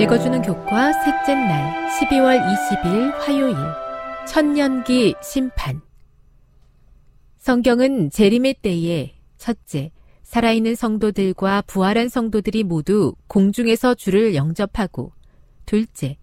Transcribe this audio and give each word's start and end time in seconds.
읽어주는 0.00 0.40
교과 0.40 0.94
셋째 0.94 1.34
날 1.34 1.86
12월 1.90 2.40
20일 2.40 3.10
화요일. 3.18 3.54
천년기 4.26 5.14
심판. 5.22 5.82
성경은 7.36 8.08
재림의 8.08 8.54
때에 8.62 9.12
첫째 9.36 9.90
살아있는 10.22 10.74
성도들과 10.74 11.64
부활한 11.66 12.08
성도들이 12.08 12.64
모두 12.64 13.14
공중에서 13.26 13.94
주를 13.94 14.34
영접하고 14.34 15.12
둘째 15.66 16.16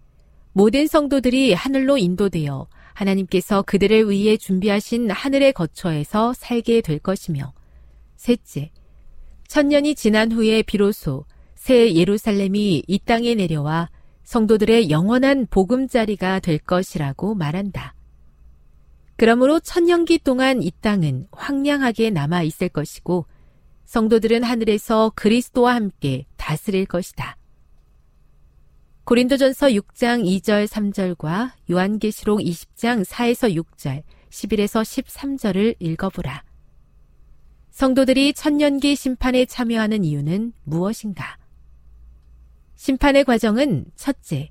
모든 0.52 0.88
성도들이 0.88 1.52
하늘로 1.52 1.98
인도되어 1.98 2.66
하나님께서 2.94 3.62
그들을 3.62 4.10
위해 4.10 4.36
준비하신 4.36 5.12
하늘의 5.12 5.52
거처에서 5.52 6.32
살게 6.32 6.80
될 6.80 6.98
것이며 6.98 7.52
셋째 8.16 8.72
천년이 9.46 9.94
지난 9.94 10.32
후에 10.32 10.62
비로소 10.62 11.26
새 11.68 11.94
예루살렘이 11.94 12.82
이 12.86 12.98
땅에 12.98 13.34
내려와 13.34 13.90
성도들의 14.22 14.88
영원한 14.88 15.46
보금자리가 15.50 16.40
될 16.40 16.56
것이라고 16.56 17.34
말한다. 17.34 17.94
그러므로 19.16 19.60
천년기 19.60 20.20
동안 20.20 20.62
이 20.62 20.70
땅은 20.80 21.26
황량하게 21.30 22.08
남아 22.08 22.44
있을 22.44 22.70
것이고 22.70 23.26
성도들은 23.84 24.44
하늘에서 24.44 25.12
그리스도와 25.14 25.74
함께 25.74 26.24
다스릴 26.38 26.86
것이다. 26.86 27.36
고린도전서 29.04 29.66
6장 29.66 30.24
2절 30.24 30.66
3절과 30.68 31.50
요한계시록 31.70 32.40
20장 32.40 33.04
4에서 33.04 33.54
6절, 33.54 34.04
11에서 34.30 34.80
13절을 34.80 35.76
읽어보라. 35.80 36.44
성도들이 37.72 38.32
천년기 38.32 38.96
심판에 38.96 39.44
참여하는 39.44 40.04
이유는 40.04 40.54
무엇인가? 40.64 41.37
심판의 42.78 43.24
과정은 43.24 43.86
첫째, 43.96 44.50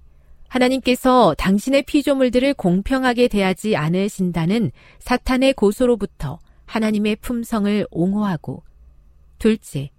하나님께서 0.49 1.33
당신의 1.37 1.83
피조물들을 1.83 2.55
공평하게 2.55 3.29
대하지 3.29 3.77
않으신다는 3.77 4.71
사탄의 4.99 5.53
고소로부터 5.53 6.37
하나님의 6.65 7.15
품성을 7.21 7.87
옹호하고, 7.89 8.63
둘째, 9.39 9.91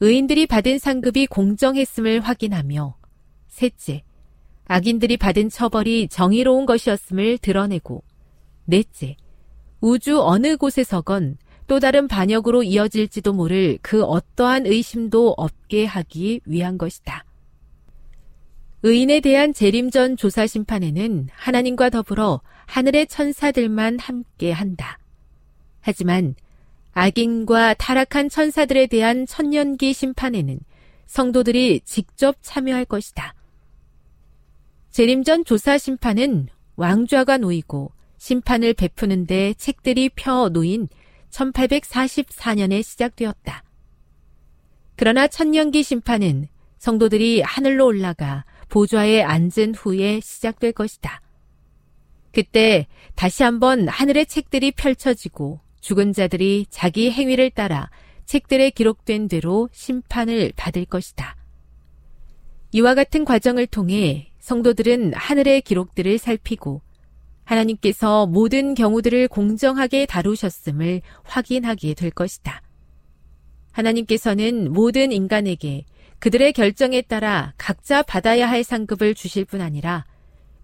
의인들이 0.00 0.46
받은 0.46 0.78
상급이 0.78 1.26
공정했음을 1.26 2.20
확인하며, 2.20 2.96
셋째, 3.48 4.02
악인들이 4.66 5.16
받은 5.16 5.48
처벌이 5.48 6.08
정의로운 6.08 6.66
것이었음을 6.66 7.38
드러내고, 7.38 8.04
넷째, 8.66 9.16
우주 9.80 10.20
어느 10.20 10.58
곳에서건 10.58 11.38
또 11.66 11.80
다른 11.80 12.08
반역으로 12.08 12.62
이어질지도 12.62 13.32
모를 13.32 13.78
그 13.80 14.04
어떠한 14.04 14.66
의심도 14.66 15.32
없게 15.38 15.86
하기 15.86 16.42
위한 16.44 16.76
것이다. 16.76 17.24
의인에 18.86 19.20
대한 19.20 19.54
재림 19.54 19.90
전 19.90 20.14
조사 20.14 20.46
심판에는 20.46 21.28
하나님과 21.32 21.88
더불어 21.88 22.42
하늘의 22.66 23.06
천사들만 23.06 23.98
함께 23.98 24.52
한다. 24.52 24.98
하지만 25.80 26.34
악인과 26.92 27.72
타락한 27.74 28.28
천사들에 28.28 28.86
대한 28.88 29.24
천년기 29.24 29.94
심판에는 29.94 30.60
성도들이 31.06 31.80
직접 31.86 32.36
참여할 32.42 32.84
것이다. 32.84 33.34
재림 34.90 35.24
전 35.24 35.46
조사 35.46 35.78
심판은 35.78 36.48
왕좌가 36.76 37.38
놓이고 37.38 37.90
심판을 38.18 38.74
베푸는데 38.74 39.54
책들이 39.54 40.10
펴 40.10 40.50
놓인 40.50 40.88
1844년에 41.30 42.82
시작되었다. 42.82 43.64
그러나 44.94 45.26
천년기 45.26 45.82
심판은 45.82 46.48
성도들이 46.76 47.40
하늘로 47.40 47.86
올라가 47.86 48.44
보좌에 48.68 49.22
앉은 49.22 49.74
후에 49.76 50.20
시작될 50.20 50.72
것이다. 50.72 51.20
그때 52.32 52.86
다시 53.14 53.42
한번 53.42 53.88
하늘의 53.88 54.26
책들이 54.26 54.72
펼쳐지고 54.72 55.60
죽은 55.80 56.12
자들이 56.12 56.66
자기 56.70 57.10
행위를 57.10 57.50
따라 57.50 57.90
책들에 58.26 58.70
기록된 58.70 59.28
대로 59.28 59.68
심판을 59.72 60.52
받을 60.56 60.84
것이다. 60.84 61.36
이와 62.72 62.94
같은 62.94 63.24
과정을 63.24 63.66
통해 63.68 64.32
성도들은 64.40 65.14
하늘의 65.14 65.62
기록들을 65.62 66.18
살피고 66.18 66.82
하나님께서 67.44 68.26
모든 68.26 68.74
경우들을 68.74 69.28
공정하게 69.28 70.06
다루셨음을 70.06 71.02
확인하게 71.22 71.94
될 71.94 72.10
것이다. 72.10 72.62
하나님께서는 73.72 74.72
모든 74.72 75.12
인간에게 75.12 75.84
그들의 76.24 76.54
결정에 76.54 77.02
따라 77.02 77.52
각자 77.58 78.00
받아야 78.00 78.48
할 78.48 78.64
상급을 78.64 79.14
주실 79.14 79.44
뿐 79.44 79.60
아니라 79.60 80.06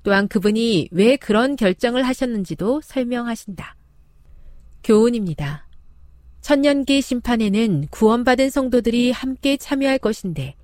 또한 0.02 0.26
그분이 0.26 0.88
왜 0.90 1.16
그런 1.16 1.54
결정을 1.54 2.02
하셨는지도 2.02 2.80
설명하신다. 2.82 3.76
교훈입니다. 4.82 5.68
천년기 6.40 7.02
심판에는 7.02 7.88
구원받은 7.90 8.48
성도들이 8.48 9.10
함께 9.10 9.58
참여할 9.58 9.98
것인데 9.98 10.54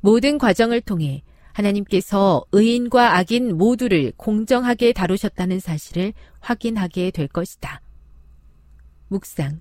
모든 0.00 0.38
과정을 0.38 0.80
통해 0.80 1.22
하나님께서 1.52 2.44
의인과 2.50 3.18
악인 3.18 3.56
모두를 3.56 4.12
공정하게 4.16 4.92
다루셨다는 4.92 5.60
사실을 5.60 6.14
확인하게 6.40 7.12
될 7.12 7.28
것이다. 7.28 7.80
묵상. 9.06 9.60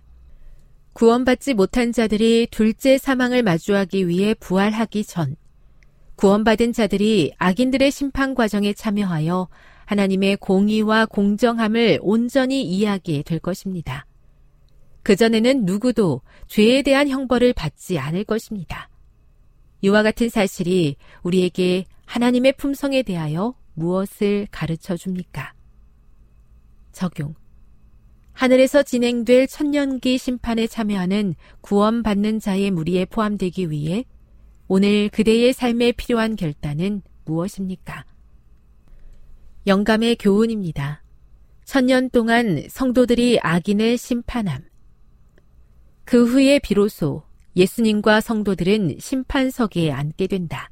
구원받지 0.93 1.53
못한 1.53 1.91
자들이 1.91 2.47
둘째 2.51 2.97
사망을 2.97 3.43
마주하기 3.43 4.07
위해 4.07 4.33
부활하기 4.33 5.03
전, 5.05 5.35
구원받은 6.15 6.73
자들이 6.73 7.33
악인들의 7.38 7.89
심판 7.89 8.35
과정에 8.35 8.73
참여하여 8.73 9.47
하나님의 9.85 10.38
공의와 10.38 11.07
공정함을 11.07 11.99
온전히 12.01 12.61
이해하게 12.63 13.23
될 13.23 13.39
것입니다. 13.39 14.05
그전에는 15.03 15.65
누구도 15.65 16.21
죄에 16.47 16.83
대한 16.83 17.09
형벌을 17.09 17.53
받지 17.53 17.97
않을 17.97 18.23
것입니다. 18.23 18.89
이와 19.81 20.03
같은 20.03 20.29
사실이 20.29 20.95
우리에게 21.23 21.85
하나님의 22.05 22.53
품성에 22.53 23.01
대하여 23.01 23.55
무엇을 23.73 24.47
가르쳐 24.51 24.95
줍니까? 24.95 25.53
적용. 26.91 27.40
하늘에서 28.41 28.81
진행될 28.81 29.45
천년기 29.45 30.17
심판에 30.17 30.65
참여하는 30.65 31.35
구원받는 31.61 32.39
자의 32.39 32.71
무리에 32.71 33.05
포함되기 33.05 33.69
위해 33.69 34.03
오늘 34.67 35.09
그대의 35.09 35.53
삶에 35.53 35.91
필요한 35.91 36.35
결단은 36.35 37.03
무엇입니까? 37.25 38.03
영감의 39.67 40.15
교훈입니다. 40.15 41.03
천년 41.65 42.09
동안 42.09 42.63
성도들이 42.67 43.38
악인을 43.43 43.99
심판함. 43.99 44.63
그 46.03 46.25
후에 46.25 46.57
비로소 46.57 47.21
예수님과 47.55 48.21
성도들은 48.21 48.95
심판석에 48.97 49.91
앉게 49.91 50.25
된다. 50.25 50.71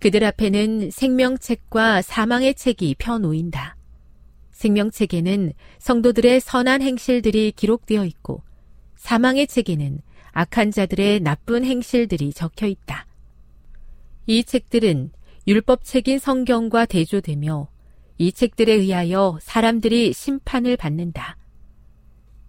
그들 0.00 0.22
앞에는 0.22 0.90
생명책과 0.90 2.02
사망의 2.02 2.54
책이 2.56 2.96
펴놓인다. 2.98 3.78
생명책에는 4.54 5.52
성도들의 5.78 6.40
선한 6.40 6.82
행실들이 6.82 7.52
기록되어 7.52 8.04
있고 8.06 8.42
사망의 8.96 9.46
책에는 9.46 10.00
악한 10.32 10.70
자들의 10.70 11.20
나쁜 11.20 11.64
행실들이 11.64 12.32
적혀 12.32 12.66
있다. 12.66 13.06
이 14.26 14.42
책들은 14.42 15.12
율법책인 15.46 16.18
성경과 16.18 16.86
대조되며 16.86 17.68
이 18.16 18.32
책들에 18.32 18.72
의하여 18.72 19.38
사람들이 19.40 20.12
심판을 20.12 20.76
받는다. 20.76 21.36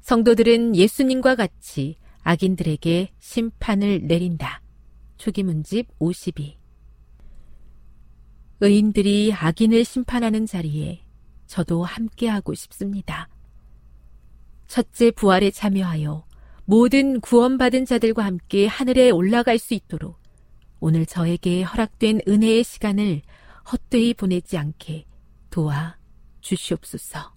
성도들은 0.02 0.76
예수님과 0.76 1.36
같이 1.36 1.98
악인들에게 2.22 3.10
심판을 3.20 4.08
내린다. 4.08 4.62
초기문집 5.18 5.88
52 6.00 6.58
의인들이 8.62 9.34
악인을 9.34 9.84
심판하는 9.84 10.46
자리에 10.46 11.05
저도 11.48 11.84
함께하고 11.84 12.54
싶습니다. 12.54 13.30
첫째 14.68 15.12
부활에 15.12 15.52
참여하여 15.52 16.26
모든 16.66 17.22
구원받은 17.22 17.86
자들과 17.86 18.26
함께 18.26 18.66
하늘에 18.66 19.12
올라갈 19.12 19.60
수 19.60 19.74
있도록 19.74 20.20
오늘 20.80 21.06
저에게 21.06 21.64
허락된 21.64 22.22
은혜의 22.28 22.64
시간을 22.64 23.22
헛되이 23.72 24.16
보내지 24.16 24.58
않게 24.58 25.06
도와 25.50 25.98
주시옵소서. 26.42 27.35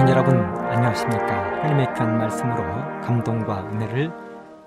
시청자 0.00 0.14
여러분 0.14 0.34
안녕하십니까? 0.34 1.58
하나님의 1.58 1.86
귀한 1.92 2.16
말씀으로 2.16 2.62
감동과 3.02 3.70
은혜를 3.70 4.10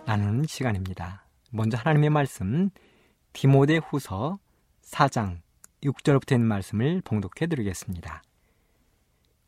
나누는 0.05 0.45
시간입니다. 0.45 1.25
먼저 1.49 1.75
하나님의 1.75 2.11
말씀 2.11 2.69
디모데 3.33 3.77
후서 3.77 4.37
4장 4.83 5.39
6절부터 5.81 6.33
있는 6.33 6.47
말씀을 6.47 7.01
봉독해 7.03 7.47
드리겠습니다. 7.49 8.21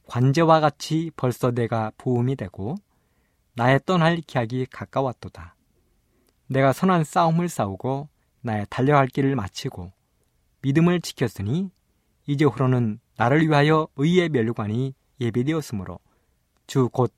관제와 0.07 0.59
같이 0.59 1.11
벌써 1.15 1.51
내가 1.51 1.91
부음이 1.99 2.35
되고 2.35 2.73
나의 3.53 3.79
떠날 3.85 4.21
기약이 4.21 4.65
가까웠도다. 4.71 5.55
내가 6.47 6.73
선한 6.73 7.03
싸움을 7.03 7.47
싸우고 7.47 8.09
나의 8.41 8.65
달려갈 8.71 9.05
길을 9.05 9.35
마치고 9.35 9.93
믿음을 10.63 11.01
지켰으니 11.01 11.69
이제 12.25 12.43
후로는 12.43 12.99
나를 13.17 13.47
위하여 13.47 13.87
의의 13.97 14.29
멸관이 14.29 14.95
예비되었으므로 15.19 15.99
주 16.67 16.89
곧 16.89 17.13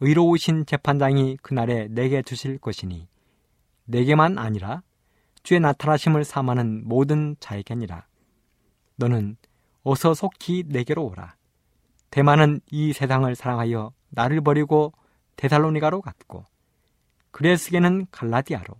의로우신 0.00 0.66
재판장이 0.66 1.38
그날에 1.38 1.88
내게 1.88 2.22
주실 2.22 2.58
것이니 2.58 3.08
내게만 3.86 4.38
아니라 4.38 4.82
주의 5.42 5.60
나타나심을 5.60 6.24
삼하는 6.24 6.86
모든 6.86 7.36
자에게니라. 7.40 8.06
너는 8.96 9.36
어서 9.84 10.12
속히 10.12 10.64
내게로 10.66 11.04
오라. 11.06 11.36
대만은 12.10 12.60
이 12.70 12.92
세상을 12.92 13.32
사랑하여 13.34 13.92
나를 14.10 14.40
버리고 14.40 14.92
데살로니가로 15.36 16.00
갔고 16.00 16.44
그레스게는 17.30 18.06
갈라디아로 18.10 18.74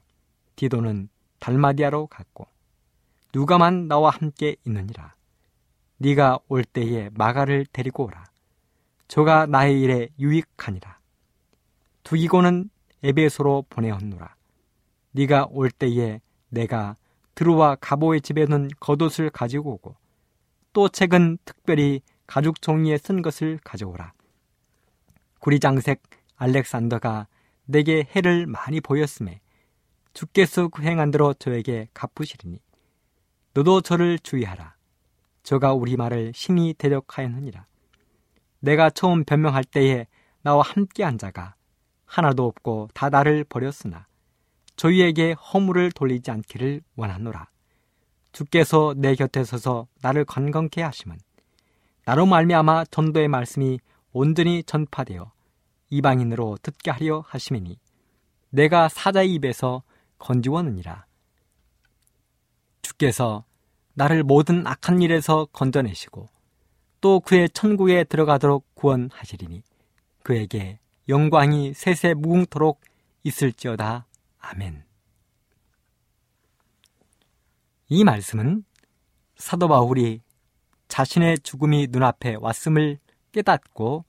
디도는 0.56 1.08
달마디아로 1.38 2.06
갔고 2.08 2.46
누가만 3.34 3.88
나와 3.88 4.10
함께 4.10 4.56
있느니라. 4.66 5.14
네가 5.98 6.40
올 6.48 6.64
때에 6.64 7.10
마가를 7.12 7.66
데리고 7.72 8.06
오라. 8.06 8.24
저가 9.08 9.46
나의 9.46 9.80
일에 9.80 10.08
유익하니라. 10.18 10.98
두기고는 12.02 12.70
에베소로 13.02 13.66
보내었노라. 13.68 14.34
네가 15.12 15.48
올 15.50 15.70
때에 15.70 16.20
내가 16.48 16.96
드루와 17.34 17.76
가보의 17.76 18.20
집에 18.20 18.46
는 18.46 18.68
겉옷을 18.80 19.30
가지고 19.30 19.74
오고 19.74 19.96
또 20.72 20.88
책은 20.88 21.38
특별히 21.44 22.00
가죽 22.26 22.60
종이에 22.60 22.98
쓴 22.98 23.22
것을 23.22 23.58
가져오라. 23.62 24.12
구리장색 25.40 26.02
알렉산더가 26.36 27.28
내게 27.66 28.08
해를 28.14 28.46
많이 28.46 28.80
보였음에 28.80 29.40
주께서 30.12 30.68
그 30.68 30.82
행한 30.82 31.10
대로 31.10 31.34
저에게 31.34 31.88
갚으시리니 31.94 32.60
너도 33.54 33.80
저를 33.80 34.18
주의하라. 34.18 34.74
저가 35.42 35.74
우리 35.74 35.96
말을 35.96 36.32
신이 36.34 36.74
대적하였느니라. 36.74 37.66
내가 38.60 38.90
처음 38.90 39.24
변명할 39.24 39.64
때에 39.64 40.06
나와 40.42 40.62
함께 40.62 41.02
한 41.02 41.18
자가 41.18 41.54
하나도 42.04 42.44
없고 42.44 42.88
다 42.94 43.08
나를 43.08 43.44
버렸으나 43.44 44.06
저희에게 44.76 45.32
허물을 45.32 45.92
돌리지 45.92 46.30
않기를 46.30 46.82
원하노라. 46.96 47.48
주께서 48.32 48.94
내 48.96 49.14
곁에 49.14 49.44
서서 49.44 49.88
나를 50.02 50.24
건강케 50.24 50.82
하시면 50.82 51.18
나로 52.04 52.26
말미암아 52.26 52.84
전도의 52.86 53.28
말씀이 53.28 53.80
온전히 54.12 54.62
전파되어 54.62 55.32
이방인으로 55.90 56.58
듣게 56.62 56.90
하려 56.90 57.24
하심이니 57.26 57.78
내가 58.50 58.88
사자의 58.88 59.32
입에서 59.34 59.82
건지원느니라. 60.18 61.06
주께서 62.82 63.44
나를 63.94 64.22
모든 64.22 64.66
악한 64.66 65.02
일에서 65.02 65.46
건져내시고 65.46 66.28
또 67.06 67.20
그의 67.20 67.48
천국에 67.50 68.02
들어가도록 68.02 68.74
구원하시리니 68.74 69.62
그에게 70.24 70.80
영광이 71.08 71.72
세세 71.72 72.14
무궁토록 72.14 72.80
있을지어다. 73.22 74.08
아멘. 74.40 74.84
이 77.90 78.02
말씀은 78.02 78.64
사도 79.36 79.68
바울이 79.68 80.20
자신의 80.88 81.38
죽음이 81.44 81.86
눈앞에 81.92 82.38
왔음을 82.40 82.98
깨닫고 83.30 84.04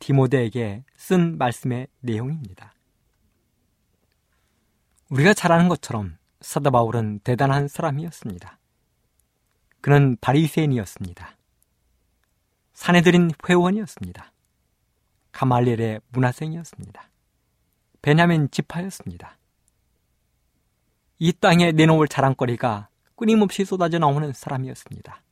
디모데에게 0.00 0.82
쓴 0.96 1.38
말씀의 1.38 1.86
내용입니다. 2.00 2.74
우리가 5.08 5.34
잘 5.34 5.52
아는 5.52 5.68
것처럼 5.68 6.18
사도 6.40 6.72
바울은 6.72 7.20
대단한 7.20 7.68
사람이었습니다. 7.68 8.58
그는 9.80 10.16
바리새인이었습니다. 10.20 11.37
사내들인 12.78 13.32
회원이었습니다. 13.46 14.32
가말리엘의 15.32 16.00
문화생이었습니다. 16.10 17.10
베냐민 18.00 18.48
지파였습니다. 18.52 19.36
이 21.18 21.32
땅에 21.32 21.72
내놓을 21.72 22.06
자랑거리가 22.06 22.88
끊임없이 23.16 23.64
쏟아져 23.64 23.98
나오는 23.98 24.32
사람이었습니다. 24.32 25.22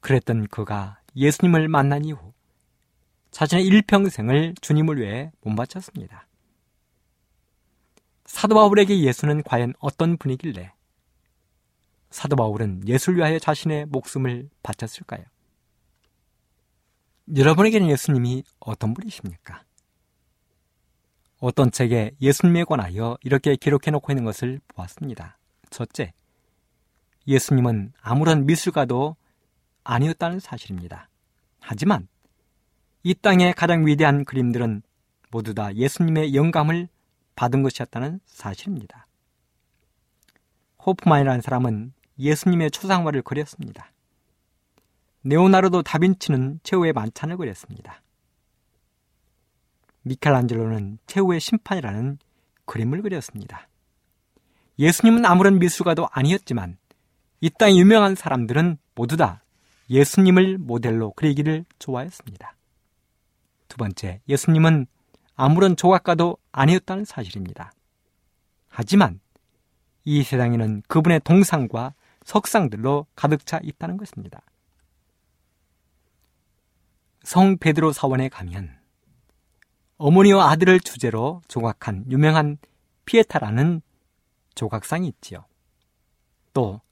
그랬던 0.00 0.48
그가 0.48 1.00
예수님을 1.14 1.68
만난 1.68 2.06
이후 2.06 2.32
자신의 3.30 3.66
일평생을 3.66 4.54
주님을 4.62 4.96
위해 4.96 5.30
못 5.42 5.54
바쳤습니다. 5.54 6.26
사도 8.24 8.54
바울에게 8.54 8.98
예수는 9.00 9.42
과연 9.42 9.74
어떤 9.78 10.16
분이길래 10.16 10.72
사도 12.08 12.34
바울은 12.34 12.88
예수를 12.88 13.18
위하여 13.18 13.38
자신의 13.38 13.86
목숨을 13.86 14.48
바쳤을까요? 14.62 15.33
여러분에게는 17.32 17.88
예수님이 17.88 18.44
어떤 18.60 18.92
분이십니까? 18.92 19.62
어떤 21.40 21.70
책에 21.70 22.12
예수님에 22.20 22.64
관하여 22.64 23.16
이렇게 23.22 23.56
기록해 23.56 23.90
놓고 23.90 24.12
있는 24.12 24.24
것을 24.24 24.60
보았습니다. 24.68 25.38
첫째, 25.70 26.12
예수님은 27.26 27.92
아무런 28.00 28.46
미술가도 28.46 29.16
아니었다는 29.84 30.40
사실입니다. 30.40 31.08
하지만 31.60 32.08
이 33.02 33.14
땅의 33.14 33.54
가장 33.54 33.86
위대한 33.86 34.24
그림들은 34.24 34.82
모두 35.30 35.54
다 35.54 35.74
예수님의 35.74 36.34
영감을 36.34 36.88
받은 37.36 37.62
것이었다는 37.62 38.20
사실입니다. 38.24 39.06
호프만이라는 40.86 41.40
사람은 41.40 41.92
예수님의 42.18 42.70
초상화를 42.70 43.22
그렸습니다. 43.22 43.93
네오나르도 45.26 45.82
다빈치는 45.82 46.60
최후의 46.62 46.92
만찬을 46.92 47.38
그렸습니다. 47.38 48.02
미켈란젤로는 50.02 50.98
최후의 51.06 51.40
심판이라는 51.40 52.18
그림을 52.66 53.00
그렸습니다. 53.00 53.68
예수님은 54.78 55.24
아무런 55.24 55.58
미술가도 55.58 56.08
아니었지만 56.12 56.76
이 57.40 57.48
땅의 57.48 57.78
유명한 57.78 58.14
사람들은 58.14 58.76
모두 58.94 59.16
다 59.16 59.42
예수님을 59.88 60.58
모델로 60.58 61.12
그리기를 61.12 61.64
좋아했습니다. 61.78 62.54
두 63.68 63.76
번째, 63.78 64.20
예수님은 64.28 64.86
아무런 65.36 65.76
조각가도 65.76 66.36
아니었다는 66.52 67.06
사실입니다. 67.06 67.72
하지만 68.68 69.20
이 70.04 70.22
세상에는 70.22 70.82
그분의 70.86 71.20
동상과 71.24 71.94
석상들로 72.24 73.06
가득 73.16 73.46
차 73.46 73.58
있다는 73.62 73.96
것입니다. 73.96 74.42
성 77.24 77.56
베드로 77.56 77.92
사원에 77.92 78.28
가면 78.28 78.78
어머니와 79.96 80.50
아들을 80.50 80.78
주제로 80.80 81.40
조각한 81.48 82.04
유명한 82.10 82.58
피에타라는 83.06 83.80
조각상이 84.54 85.08
있지요. 85.08 85.46
또 86.52 86.82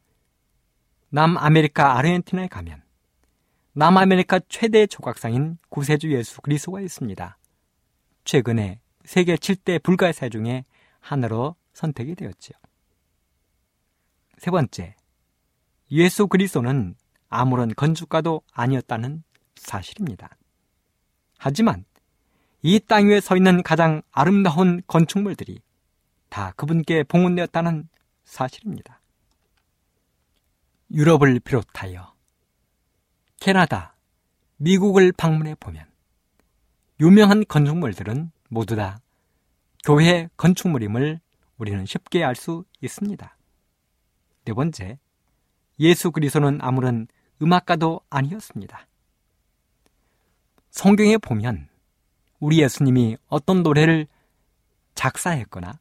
남아메리카 1.11 1.99
아르헨티나에 1.99 2.49
가면 2.49 2.83
남아메리카 3.75 4.41
최대 4.49 4.87
조각상인 4.87 5.59
구세주 5.69 6.11
예수 6.13 6.41
그리스도가 6.41 6.81
있습니다. 6.81 7.39
최근에 8.25 8.81
세계 9.05 9.37
7대 9.37 9.83
불가사 9.83 10.31
중에 10.31 10.65
하나로 11.01 11.57
선택이 11.75 12.15
되었지요. 12.15 12.57
세 14.39 14.51
번째, 14.51 14.97
예수 15.91 16.27
그리스도는 16.27 16.95
아무런 17.29 17.75
건축가도 17.75 18.43
아니었다는 18.53 19.23
사실입니다. 19.63 20.37
하지만 21.39 21.85
이 22.63 22.79
땅 22.79 23.09
위에 23.09 23.21
서 23.21 23.37
있는 23.37 23.63
가장 23.63 24.03
아름다운 24.13 24.83
건축물들이 24.87 25.61
다 26.29 26.53
그분께 26.57 27.03
봉헌되었다는 27.05 27.89
사실입니다. 28.25 29.01
유럽을 30.91 31.41
비롯하여 31.41 32.13
캐나다, 33.41 33.97
미국을 34.59 35.13
방문해 35.13 35.55
보면 35.57 35.85
유명한 37.01 37.45
건축물들은 37.49 38.31
모두 38.49 38.77
다 38.77 39.01
교회 39.85 40.29
건축물임을 40.37 41.21
우리는 41.59 41.87
쉽게 41.87 42.23
알 42.23 42.37
수 42.37 42.65
있습니다. 42.81 43.37
네 44.45 44.53
번째, 44.53 44.99
예수 45.81 46.13
그리스도는 46.13 46.59
아무런 46.61 47.09
음악가도 47.41 48.01
아니었습니다. 48.11 48.87
성경에 50.73 51.19
보면 51.19 51.69
우리 52.41 52.63
예수님이 52.63 53.19
어떤 53.29 53.63
노래를 53.63 54.07
작사했거나 54.95 55.79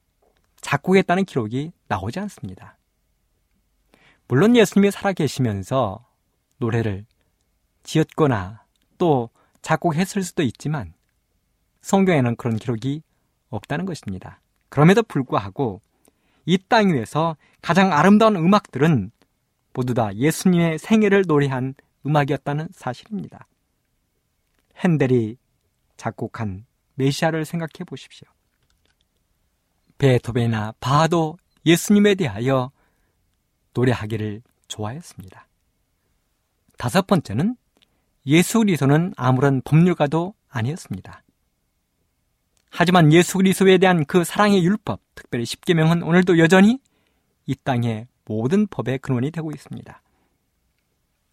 작곡했다는 0.60 1.24
기록이 1.24 1.72
나오지 1.88 2.20
않습니다. 2.20 2.78
물론 4.28 4.56
예수님이 4.56 4.92
살아계시면서 4.92 6.06
노래를 6.58 7.06
지었거나 7.84 8.66
또 8.98 9.30
작곡했을 9.62 10.24
수도 10.24 10.44
있지만 10.44 10.94
성경에는 11.82 12.36
그런 12.36 12.58
기록이 12.58 13.02
없다는 13.50 13.86
것입니다. 13.86 14.42
그럼에도 14.68 15.04
불구하고 15.04 15.82
이 16.46 16.58
땅 16.58 16.94
위에서 16.94 17.38
가장 17.62 17.94
아름다운 17.94 18.36
음악들은 18.36 19.12
모두 19.74 19.94
다 19.94 20.14
예수님의 20.14 20.80
생애를 20.80 21.24
노래한 21.28 21.76
음악이었다는 22.06 22.68
사실입니다. 22.74 23.48
핸델이 24.84 25.38
작곡한 25.98 26.66
메시아를 26.96 27.46
생각해 27.46 27.86
보십시오. 27.86 28.28
베토벤이나 29.98 30.74
바도 30.80 31.38
예수님에 31.66 32.16
대하여 32.16 32.72
노래하기를 33.74 34.42
좋아했습니다. 34.68 35.48
다섯 36.78 37.06
번째는 37.06 37.56
예수 38.26 38.60
그리스도는 38.60 39.14
아무런 39.16 39.62
법률가도 39.64 40.34
아니었습니다. 40.50 41.24
하지만 42.72 43.14
예수 43.14 43.38
그리스도에 43.38 43.78
대한 43.78 44.06
그 44.06 44.24
사랑의 44.24 44.64
율법, 44.64 45.02
특별히 45.14 45.46
십계명은 45.46 46.04
오늘도 46.04 46.40
여전히 46.40 46.80
이 47.46 47.56
땅의 47.56 48.08
모든 48.26 48.66
법의 48.68 49.00
근원이 49.00 49.32
되고 49.32 49.52
있습니다. 49.52 50.02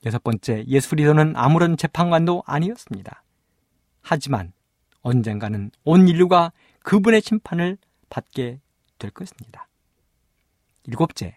여섯 0.07 0.23
번째, 0.23 0.65
예수 0.67 0.91
그리스도는 0.91 1.35
아무런 1.37 1.77
재판관도 1.77 2.43
아니었습니다. 2.47 3.23
하지만 4.11 4.55
언젠가는 5.03 5.71
온 5.85 6.09
인류가 6.09 6.51
그분의 6.81 7.21
심판을 7.21 7.77
받게 8.09 8.59
될 8.99 9.11
것입니다. 9.11 9.69
일곱째, 10.85 11.37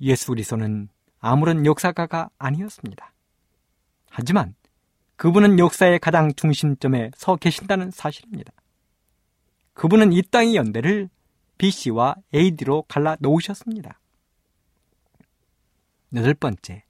예수 0.00 0.28
그리스도는 0.28 0.88
아무런 1.18 1.66
역사가가 1.66 2.30
아니었습니다. 2.38 3.12
하지만 4.08 4.54
그분은 5.16 5.58
역사의 5.58 5.98
가장 5.98 6.32
중심점에 6.32 7.10
서 7.14 7.36
계신다는 7.36 7.90
사실입니다. 7.90 8.50
그분은 9.74 10.14
이 10.14 10.22
땅의 10.22 10.56
연대를 10.56 11.10
BC와 11.58 12.16
AD로 12.34 12.84
갈라 12.88 13.18
놓으셨습니다. 13.20 14.00
여덟 16.14 16.32
번째, 16.32 16.84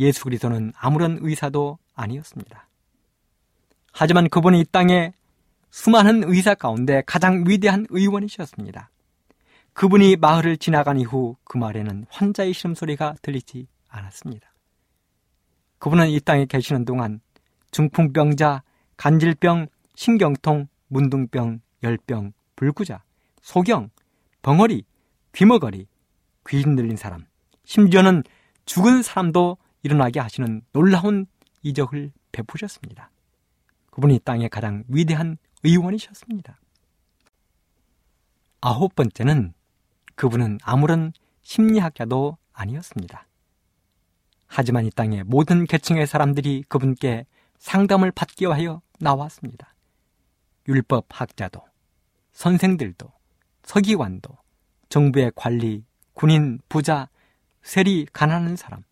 예수 0.00 0.24
그리스도는 0.24 0.72
아무런 0.76 1.18
의사도 1.20 1.78
아니었습니다. 1.94 2.68
하지만 3.96 4.28
그분은 4.28 4.58
이 4.58 4.64
땅에 4.64 5.12
수많은 5.70 6.24
의사 6.26 6.54
가운데 6.54 7.02
가장 7.06 7.44
위대한 7.46 7.86
의원이셨습니다. 7.90 8.90
그분이 9.72 10.16
마을을 10.16 10.56
지나간 10.56 10.98
이후 10.98 11.36
그 11.44 11.58
말에는 11.58 12.06
환자의 12.10 12.52
시름소리가 12.52 13.14
들리지 13.22 13.68
않았습니다. 13.88 14.52
그분은 15.78 16.08
이 16.08 16.18
땅에 16.20 16.44
계시는 16.44 16.84
동안 16.84 17.20
중풍병자, 17.70 18.64
간질병, 18.96 19.68
신경통, 19.94 20.66
문둥병, 20.88 21.60
열병, 21.84 22.32
불구자, 22.56 23.04
소경, 23.42 23.90
벙어리, 24.42 24.84
귀머거리, 25.32 25.86
귀신 26.48 26.74
들린 26.74 26.96
사람, 26.96 27.26
심지어는 27.64 28.24
죽은 28.66 29.02
사람도 29.02 29.56
일어나게 29.84 30.18
하시는 30.18 30.62
놀라운 30.72 31.26
이적을 31.62 32.12
베푸셨습니다. 32.32 33.10
그분이 33.94 34.18
땅의 34.24 34.48
가장 34.48 34.82
위대한 34.88 35.38
의원이셨습니다. 35.62 36.58
아홉 38.60 38.96
번째는 38.96 39.54
그분은 40.16 40.58
아무런 40.64 41.12
심리학자도 41.42 42.36
아니었습니다. 42.52 43.28
하지만 44.48 44.86
이 44.86 44.90
땅의 44.90 45.22
모든 45.22 45.64
계층의 45.64 46.08
사람들이 46.08 46.64
그분께 46.68 47.24
상담을 47.58 48.10
받기 48.10 48.46
위하여 48.46 48.82
나왔습니다. 48.98 49.72
율법 50.66 51.06
학자도, 51.10 51.62
선생들도, 52.32 53.12
서기관도, 53.62 54.36
정부의 54.88 55.30
관리, 55.36 55.84
군인, 56.14 56.58
부자, 56.68 57.08
세리, 57.62 58.06
가난한 58.12 58.56
사람, 58.56 58.82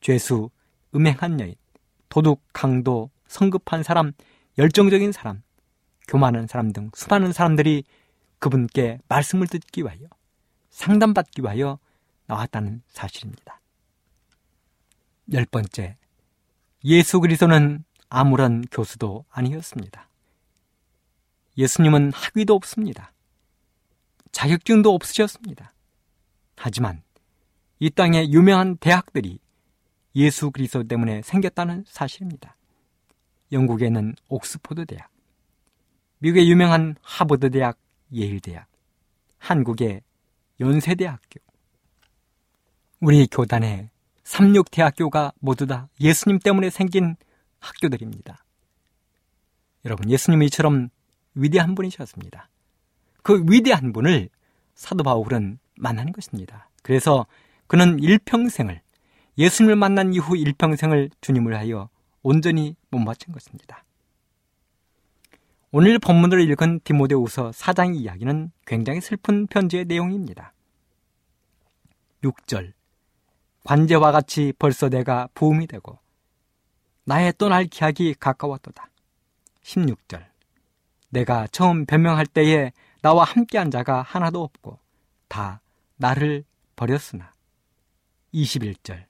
죄수, 0.00 0.50
음행한 0.94 1.40
여인, 1.40 1.56
도둑, 2.08 2.40
강도, 2.52 3.10
성급한 3.26 3.82
사람, 3.82 4.12
열정적인 4.58 5.12
사람, 5.12 5.42
교만한 6.06 6.46
사람 6.46 6.72
등 6.72 6.90
수많은 6.94 7.32
사람들이 7.32 7.84
그분께 8.38 8.98
말씀을 9.08 9.46
듣기 9.46 9.82
위하여 9.82 10.08
상담받기 10.70 11.42
위하여 11.42 11.78
나왔다는 12.26 12.82
사실입니다. 12.88 13.60
열 15.32 15.44
번째, 15.46 15.96
예수 16.84 17.20
그리스도는 17.20 17.84
아무런 18.08 18.62
교수도 18.70 19.24
아니었습니다. 19.30 20.08
예수님은 21.56 22.12
학위도 22.12 22.54
없습니다. 22.54 23.12
자격증도 24.32 24.92
없으셨습니다. 24.94 25.72
하지만 26.56 27.02
이 27.78 27.90
땅의 27.90 28.32
유명한 28.32 28.76
대학들이 28.76 29.38
예수 30.16 30.50
그리스도 30.50 30.84
때문에 30.84 31.22
생겼다는 31.22 31.84
사실입니다. 31.86 32.56
영국에는 33.54 34.14
옥스포드 34.28 34.84
대학, 34.84 35.08
미국의 36.18 36.50
유명한 36.50 36.96
하버드 37.00 37.50
대학, 37.50 37.78
예일 38.12 38.40
대학, 38.40 38.66
한국의 39.38 40.02
연세대학교, 40.60 41.40
우리 43.00 43.26
교단의 43.26 43.90
삼육대학교가 44.24 45.32
모두 45.38 45.66
다 45.66 45.88
예수님 46.00 46.38
때문에 46.38 46.70
생긴 46.70 47.16
학교들입니다. 47.60 48.44
여러분, 49.84 50.10
예수님이 50.10 50.46
이처럼 50.46 50.88
위대한 51.34 51.74
분이셨습니다. 51.74 52.48
그 53.22 53.44
위대한 53.48 53.92
분을 53.92 54.28
사도 54.74 55.02
바울은 55.02 55.58
만나는 55.76 56.12
것입니다. 56.12 56.70
그래서 56.82 57.26
그는 57.66 57.98
일평생을 57.98 58.80
예수님을 59.36 59.76
만난 59.76 60.14
이후 60.14 60.36
일평생을 60.36 61.10
주님을 61.20 61.56
하여 61.56 61.88
온전히 62.24 62.74
못 62.90 63.04
바친 63.04 63.32
것입니다. 63.32 63.84
오늘 65.70 65.98
본문을 65.98 66.40
읽은 66.50 66.80
디모데우서 66.82 67.50
4장 67.50 67.94
이야기는 67.94 68.50
굉장히 68.66 69.00
슬픈 69.00 69.46
편지의 69.46 69.84
내용입니다. 69.84 70.52
6절 72.22 72.72
관제와 73.64 74.10
같이 74.10 74.52
벌써 74.58 74.88
내가 74.88 75.28
부음이 75.34 75.66
되고 75.66 75.98
나의 77.04 77.34
떠날 77.36 77.66
기약이 77.66 78.14
가까웠도다. 78.14 78.88
16절 79.62 80.24
내가 81.10 81.46
처음 81.48 81.84
변명할 81.84 82.26
때에 82.26 82.72
나와 83.02 83.24
함께한 83.24 83.70
자가 83.70 84.00
하나도 84.00 84.42
없고 84.42 84.78
다 85.28 85.60
나를 85.96 86.44
버렸으나 86.76 87.32
21절 88.32 89.04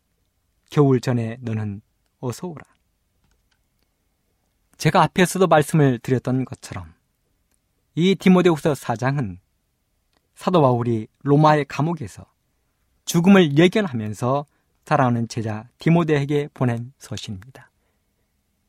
겨울 0.71 1.01
전에 1.01 1.37
너는 1.41 1.81
어서 2.19 2.49
오라. 2.49 2.74
제가 4.85 5.03
앞에서도 5.03 5.47
말씀을 5.47 5.99
드렸던 6.01 6.45
것처럼 6.45 6.93
이 7.95 8.15
디모데후서 8.17 8.75
4장은 8.75 9.39
사도 10.35 10.61
바울이 10.61 11.07
로마의 11.23 11.65
감옥에서 11.65 12.27
죽음을 13.07 13.57
예견하면서 13.57 14.45
사랑하는 14.85 15.29
제자 15.29 15.67
디모데에게 15.79 16.51
보낸 16.53 16.93
서신입니다. 16.99 17.71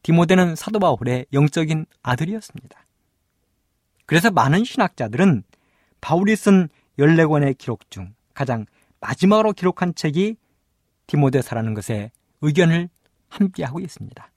디모데는 0.03 0.55
사도 0.55 0.79
바울의 0.79 1.25
영적인 1.33 1.85
아들이었습니다. 2.01 2.85
그래서 4.05 4.31
많은 4.31 4.63
신학자들은 4.63 5.43
바울이 5.99 6.37
쓴 6.37 6.69
14권의 6.97 7.57
기록 7.57 7.91
중 7.91 8.13
가장 8.33 8.65
마지막으로 9.01 9.51
기록한 9.51 9.93
책이 9.93 10.37
디모데사라는 11.07 11.73
것에 11.73 12.11
의견을 12.39 12.87
함께하고 13.27 13.81
있습니다. 13.81 14.31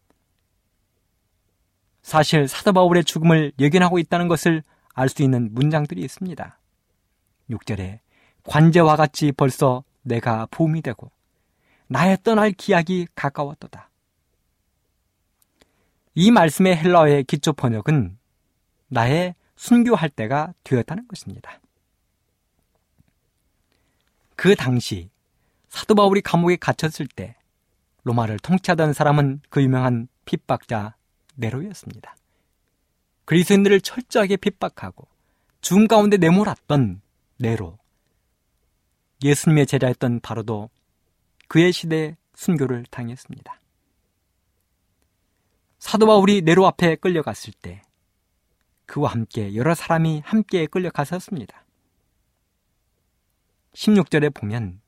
사실 2.09 2.49
사도 2.49 2.73
바울의 2.73 3.05
죽음을 3.05 3.53
예견하고 3.59 3.99
있다는 3.99 4.29
것을 4.29 4.63
알 4.95 5.11
수 5.11 5.23
있는 5.23 5.53
문장들이 5.53 6.01
있습니다. 6.01 6.59
6절에 7.51 7.99
관제와 8.45 8.97
같이 8.97 9.31
벌써 9.31 9.85
내가 10.01 10.47
부음이 10.47 10.81
되고 10.81 11.11
나의 11.87 12.17
떠날 12.23 12.53
기약이 12.53 13.09
가까웠도다. 13.15 13.91
이 16.15 16.31
말씀의 16.31 16.79
헬라어의 16.79 17.25
기초 17.25 17.53
번역은 17.53 18.17
나의 18.87 19.35
순교할 19.57 20.09
때가 20.09 20.55
되었다는 20.65 21.09
것입니다. 21.09 21.61
그 24.35 24.55
당시 24.55 25.11
사도 25.69 25.95
바울이 25.95 26.23
감옥에 26.23 26.57
갇혔을 26.57 27.07
때 27.07 27.37
로마를 28.05 28.39
통치하던 28.39 28.95
사람은 28.95 29.43
그 29.51 29.63
유명한 29.63 30.09
핍박자 30.25 30.97
네로였습니다. 31.39 32.17
그리스인들을 33.25 33.81
철저하게 33.81 34.37
핍박하고 34.37 35.07
죽음 35.61 35.87
가운데 35.87 36.17
내몰았던 36.17 37.01
네로. 37.39 37.79
예수님의 39.23 39.67
제자였던 39.67 40.21
바로도 40.21 40.71
그의 41.49 41.73
시대에 41.73 42.17
순교를 42.35 42.85
당했습니다. 42.91 43.61
사도 45.79 46.07
바울이 46.07 46.43
네로 46.43 46.67
앞에 46.67 46.97
끌려갔을 46.97 47.53
때 47.53 47.83
그와 48.87 49.11
함께 49.11 49.55
여러 49.55 49.75
사람이 49.75 50.23
함께 50.25 50.67
끌려갔었습니다. 50.67 51.65
16절에 53.75 54.33
보면 54.35 54.81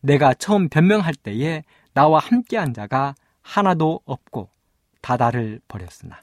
내가 0.00 0.34
처음 0.34 0.68
변명할 0.68 1.14
때에 1.14 1.62
나와 1.92 2.20
함께 2.20 2.56
한 2.56 2.72
자가 2.72 3.14
하나도 3.42 4.00
없고 4.04 4.48
다다를 5.00 5.60
버렸으나 5.68 6.22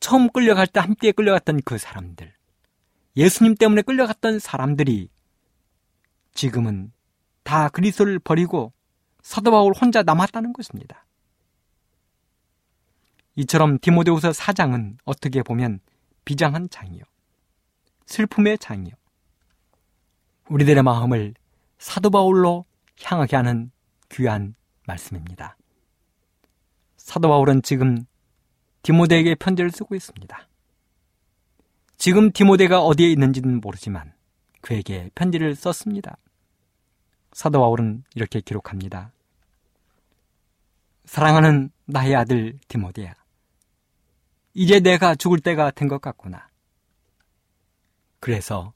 처음 0.00 0.28
끌려갈 0.30 0.66
때 0.66 0.80
함께 0.80 1.12
끌려갔던 1.12 1.60
그 1.64 1.78
사람들 1.78 2.32
예수님 3.16 3.54
때문에 3.54 3.82
끌려갔던 3.82 4.38
사람들이 4.38 5.08
지금은 6.34 6.92
다 7.42 7.68
그리스도를 7.68 8.18
버리고 8.18 8.72
사도 9.22 9.50
바울 9.50 9.72
혼자 9.74 10.02
남았다는 10.02 10.52
것입니다. 10.52 11.06
이처럼 13.36 13.78
디모데후서 13.78 14.30
4장은 14.30 14.98
어떻게 15.04 15.42
보면 15.42 15.80
비장한 16.24 16.68
장이요. 16.70 17.02
슬픔의 18.06 18.58
장이요. 18.58 18.94
우리들의 20.48 20.82
마음을 20.82 21.34
사도 21.78 22.10
바울로 22.10 22.64
향하게 23.02 23.36
하는 23.36 23.70
귀한 24.10 24.54
말씀입니다. 24.86 25.56
사도 27.12 27.28
바울은 27.28 27.60
지금 27.60 28.06
디모데에게 28.80 29.34
편지를 29.34 29.70
쓰고 29.70 29.94
있습니다. 29.94 30.48
지금 31.98 32.32
디모데가 32.32 32.80
어디에 32.80 33.10
있는지는 33.10 33.60
모르지만 33.60 34.14
그에게 34.62 35.10
편지를 35.14 35.54
썼습니다. 35.54 36.16
사도 37.34 37.60
바울은 37.60 38.04
이렇게 38.14 38.40
기록합니다. 38.40 39.12
사랑하는 41.04 41.70
나의 41.84 42.16
아들 42.16 42.58
디모데야. 42.68 43.14
이제 44.54 44.80
내가 44.80 45.14
죽을 45.14 45.38
때가 45.40 45.70
된 45.70 45.88
것 45.88 46.00
같구나. 46.00 46.48
그래서 48.20 48.72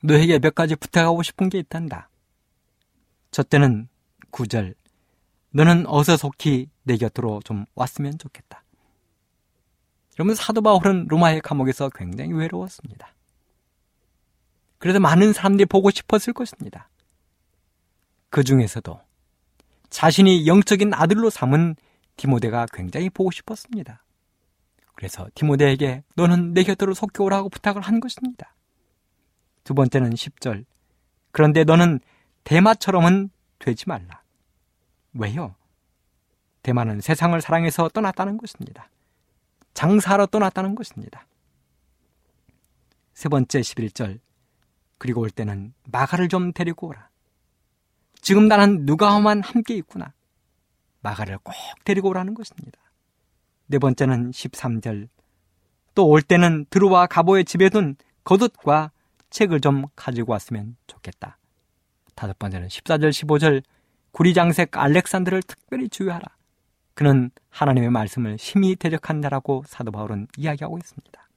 너에게 0.00 0.38
몇 0.38 0.54
가지 0.54 0.76
부탁하고 0.76 1.24
싶은 1.24 1.48
게 1.48 1.58
있단다. 1.58 2.08
저 3.32 3.42
때는 3.42 3.88
구절 4.30 4.76
너는 5.54 5.86
어서 5.86 6.16
속히 6.16 6.68
내 6.82 6.96
곁으로 6.96 7.40
좀 7.44 7.64
왔으면 7.76 8.18
좋겠다. 8.18 8.64
여러분 10.18 10.34
사도 10.34 10.60
바울은 10.60 11.06
로마의 11.08 11.40
감옥에서 11.42 11.90
굉장히 11.94 12.32
외로웠습니다. 12.32 13.14
그래서 14.78 14.98
많은 14.98 15.32
사람들이 15.32 15.66
보고 15.66 15.90
싶었을 15.90 16.32
것입니다. 16.32 16.88
그 18.30 18.42
중에서도 18.42 19.00
자신이 19.90 20.48
영적인 20.48 20.92
아들로 20.92 21.30
삼은 21.30 21.76
디모데가 22.16 22.66
굉장히 22.72 23.08
보고 23.08 23.30
싶었습니다. 23.30 24.02
그래서 24.96 25.28
디모데에게 25.36 26.02
너는 26.16 26.52
내 26.52 26.64
곁으로 26.64 26.94
속히 26.94 27.22
오라고 27.22 27.48
부탁을 27.48 27.80
한 27.80 28.00
것입니다. 28.00 28.56
두 29.62 29.72
번째는 29.74 30.14
10절. 30.14 30.64
그런데 31.30 31.62
너는 31.62 32.00
대마처럼은 32.42 33.30
되지 33.60 33.88
말라. 33.88 34.23
왜요? 35.14 35.54
대만은 36.62 37.00
세상을 37.00 37.40
사랑해서 37.40 37.88
떠났다는 37.88 38.38
것입니다. 38.38 38.88
장사하러 39.74 40.26
떠났다는 40.26 40.74
것입니다. 40.74 41.26
세 43.12 43.28
번째 43.28 43.60
11절. 43.60 44.20
그리고 44.98 45.20
올 45.20 45.30
때는 45.30 45.74
마가를 45.84 46.28
좀 46.28 46.52
데리고 46.52 46.88
오라. 46.88 47.08
지금 48.20 48.48
나는 48.48 48.86
누가와만 48.86 49.42
함께 49.42 49.74
있구나. 49.76 50.14
마가를 51.02 51.38
꼭 51.38 51.54
데리고 51.84 52.08
오라는 52.08 52.34
것입니다. 52.34 52.78
네 53.66 53.78
번째는 53.78 54.30
13절. 54.30 55.08
또 55.94 56.06
올 56.06 56.22
때는 56.22 56.66
드루와 56.70 57.06
가보의 57.06 57.44
집에 57.44 57.68
둔 57.68 57.96
겉옷과 58.24 58.90
책을 59.30 59.60
좀 59.60 59.84
가지고 59.94 60.32
왔으면 60.32 60.76
좋겠다. 60.86 61.38
다섯 62.14 62.38
번째는 62.38 62.68
14절, 62.68 63.10
15절. 63.10 63.62
구리장색 64.14 64.76
알렉산드를 64.76 65.42
특별히 65.42 65.88
주의하라. 65.88 66.22
그는 66.94 67.32
하나님의 67.50 67.90
말씀을 67.90 68.38
심히 68.38 68.76
대적한다라고 68.76 69.64
사도 69.66 69.90
바울은 69.90 70.28
이야기하고 70.36 70.78
있습니다. 70.78 71.28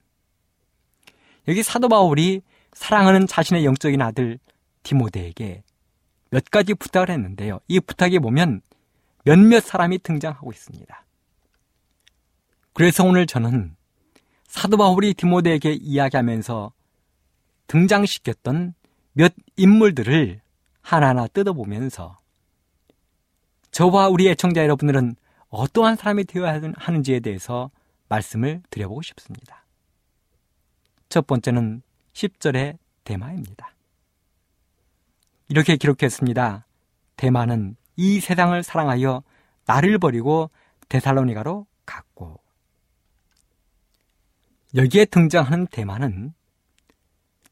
여기 1.47 1.63
사도 1.63 1.89
바울이 1.89 2.41
사랑하는 2.73 3.25
자신의 3.25 3.65
영적인 3.65 3.99
아들 4.01 4.37
디모데에게 4.83 5.63
몇 6.29 6.45
가지 6.45 6.75
부탁을 6.75 7.09
했는데요. 7.09 7.59
이 7.67 7.79
부탁에 7.79 8.19
보면 8.19 8.61
몇몇 9.23 9.61
사람이 9.61 9.99
등장하고 9.99 10.51
있습니다. 10.51 11.05
그래서 12.73 13.03
오늘 13.03 13.25
저는 13.25 13.75
사도 14.45 14.77
바울이 14.77 15.15
디모데에게 15.15 15.73
이야기하면서 15.73 16.71
등장시켰던 17.65 18.75
몇 19.13 19.33
인물들을 19.55 20.41
하나하나 20.81 21.27
뜯어보면서 21.27 22.17
저와 23.77 24.09
우리 24.09 24.27
애청자 24.27 24.63
여러분들은 24.63 25.15
어떠한 25.49 25.97
사람이 25.97 26.23
되어야 26.23 26.59
하는지에 26.77 27.19
대해서 27.19 27.69
말씀을 28.09 28.63
드려보고 28.71 29.03
싶습니다. 29.03 29.67
첫 31.09 31.27
번째는 31.27 31.83
10절의 32.13 32.79
대마입니다. 33.03 33.75
이렇게 35.49 35.75
기록했습니다. 35.75 36.65
대마는 37.17 37.75
이 37.97 38.19
세상을 38.19 38.63
사랑하여 38.63 39.21
나를 39.67 39.99
버리고 39.99 40.49
데살로니가로 40.89 41.67
갔고 41.85 42.39
여기에 44.73 45.05
등장하는 45.05 45.67
대마는 45.67 46.33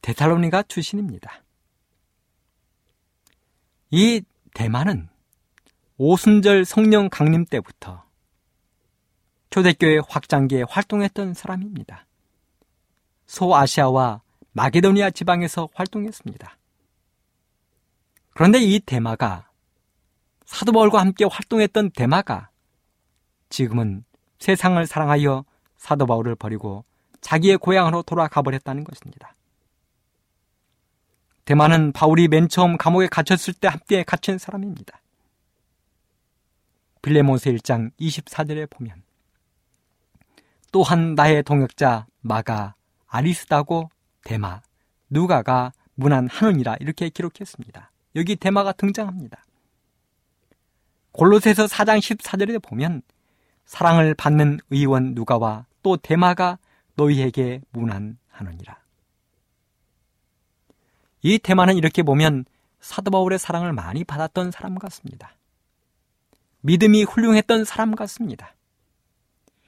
데살로니가 0.02 0.64
출신입니다. 0.64 1.44
이 3.92 4.24
대마는 4.56 5.10
오순절 5.98 6.66
성령 6.66 7.10
강림 7.10 7.46
때부터 7.46 8.04
초대교회 9.50 10.02
확장기에 10.10 10.64
활동했던 10.68 11.34
사람입니다. 11.34 12.06
소아시아와 13.28 14.22
마게도니아 14.52 15.12
지방에서 15.12 15.70
활동했습니다. 15.74 16.58
그런데 18.34 18.60
이 18.60 18.82
대마가 18.82 19.50
사도 20.46 20.74
바울과 20.74 21.00
함께 21.00 21.24
활동했던 21.24 21.92
대마가 21.92 22.50
지금은 23.48 24.04
세상을 24.40 24.86
사랑하여 24.86 25.46
사도 25.78 26.06
바울을 26.06 26.36
버리고 26.36 26.84
자기의 27.22 27.58
고향으로 27.58 28.02
돌아가 28.02 28.42
버렸다는 28.42 28.84
것입니다. 28.84 29.34
대마는 31.46 31.94
바울이 31.94 32.28
맨 32.28 32.50
처음 32.50 32.76
감옥에 32.76 33.08
갇혔을 33.08 33.54
때 33.54 33.70
함께 33.70 34.04
갇힌 34.04 34.38
사람입니다. 34.38 35.00
빌레몬스 37.06 37.52
1장 37.54 37.92
24절에 38.00 38.68
보면 38.68 39.04
또한 40.72 41.14
나의 41.14 41.44
동역자 41.44 42.08
마가 42.22 42.74
아리스다고 43.06 43.92
대마 44.24 44.64
누가가 45.12 45.72
문안하느니라 45.94 46.78
이렇게 46.80 47.10
기록했습니다. 47.10 47.92
여기 48.16 48.36
대마가 48.36 48.72
등장합니다. 48.72 49.46
골로새서 51.12 51.68
4장 51.68 52.00
14절에 52.00 52.60
보면 52.64 53.04
사랑을 53.66 54.16
받는 54.16 54.62
의원 54.72 55.14
누가와 55.14 55.68
또 55.84 55.98
대마가 55.98 56.58
너희에게 56.96 57.62
문안하느니라. 57.70 58.80
이 61.22 61.38
대마는 61.38 61.78
이렇게 61.78 62.02
보면 62.02 62.46
사도 62.80 63.12
바울의 63.12 63.38
사랑을 63.38 63.74
많이 63.74 64.04
받았던 64.04 64.50
사람 64.50 64.74
같습니다. 64.80 65.36
믿음이 66.66 67.04
훌륭했던 67.04 67.64
사람 67.64 67.94
같습니다. 67.94 68.56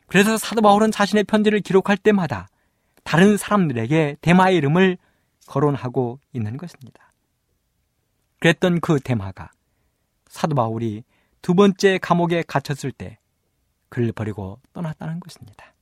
그래서 0.08 0.38
사도 0.38 0.62
바울은 0.62 0.92
자신의 0.92 1.26
편지를 1.26 1.60
기록할 1.60 1.96
때마다 1.98 2.48
다른 3.04 3.38
사람들에게 3.38 4.18
대마의 4.22 4.58
이름을 4.58 4.98
거론하고 5.46 6.20
있는 6.34 6.58
것입니다. 6.58 7.14
그랬던 8.40 8.82
그 8.82 9.00
대마가 9.00 9.52
사도 10.28 10.56
바울이 10.56 11.04
두 11.42 11.54
번째 11.54 12.00
감옥에 12.00 12.44
갇혔을 12.44 12.92
때 12.92 13.20
그를 13.90 14.12
버리고 14.12 14.60
떠났다는 14.74 15.20
것입니다. 15.20 15.74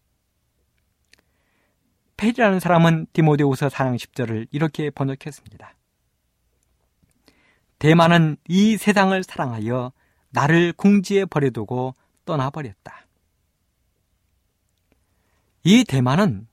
페리라는 2.18 2.60
사람은 2.60 3.08
디모데후서 3.14 3.70
4장 3.70 3.96
10절을 3.96 4.48
이렇게 4.52 4.90
번역했습니다. 4.90 5.76
대만은 7.80 8.38
이 8.48 8.78
세상을 8.78 9.24
사랑하여 9.24 9.92
나를 10.36 10.74
궁지에 10.74 11.24
버려두고 11.24 11.96
떠나버렸다. 12.26 13.06
이 15.64 15.86
대만은 15.86 16.48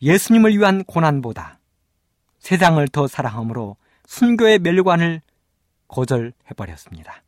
예수님을 0.00 0.56
위한 0.56 0.82
고난보다 0.84 1.60
세상을 2.38 2.88
더 2.88 3.06
사랑함으로 3.06 3.76
순교의 4.06 4.60
멸관을 4.60 5.20
거절해버렸습니다. 5.88 7.22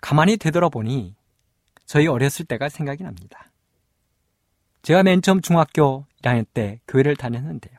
가만히 0.00 0.36
되돌아보니 0.36 1.14
저희 1.86 2.08
어렸을 2.08 2.46
때가 2.46 2.68
생각이 2.68 3.04
납니다. 3.04 3.48
제가 4.82 5.04
맨 5.04 5.22
처음 5.22 5.40
중학교 5.40 6.04
1학년 6.22 6.44
때 6.52 6.80
교회를 6.88 7.14
다녔는데요. 7.14 7.78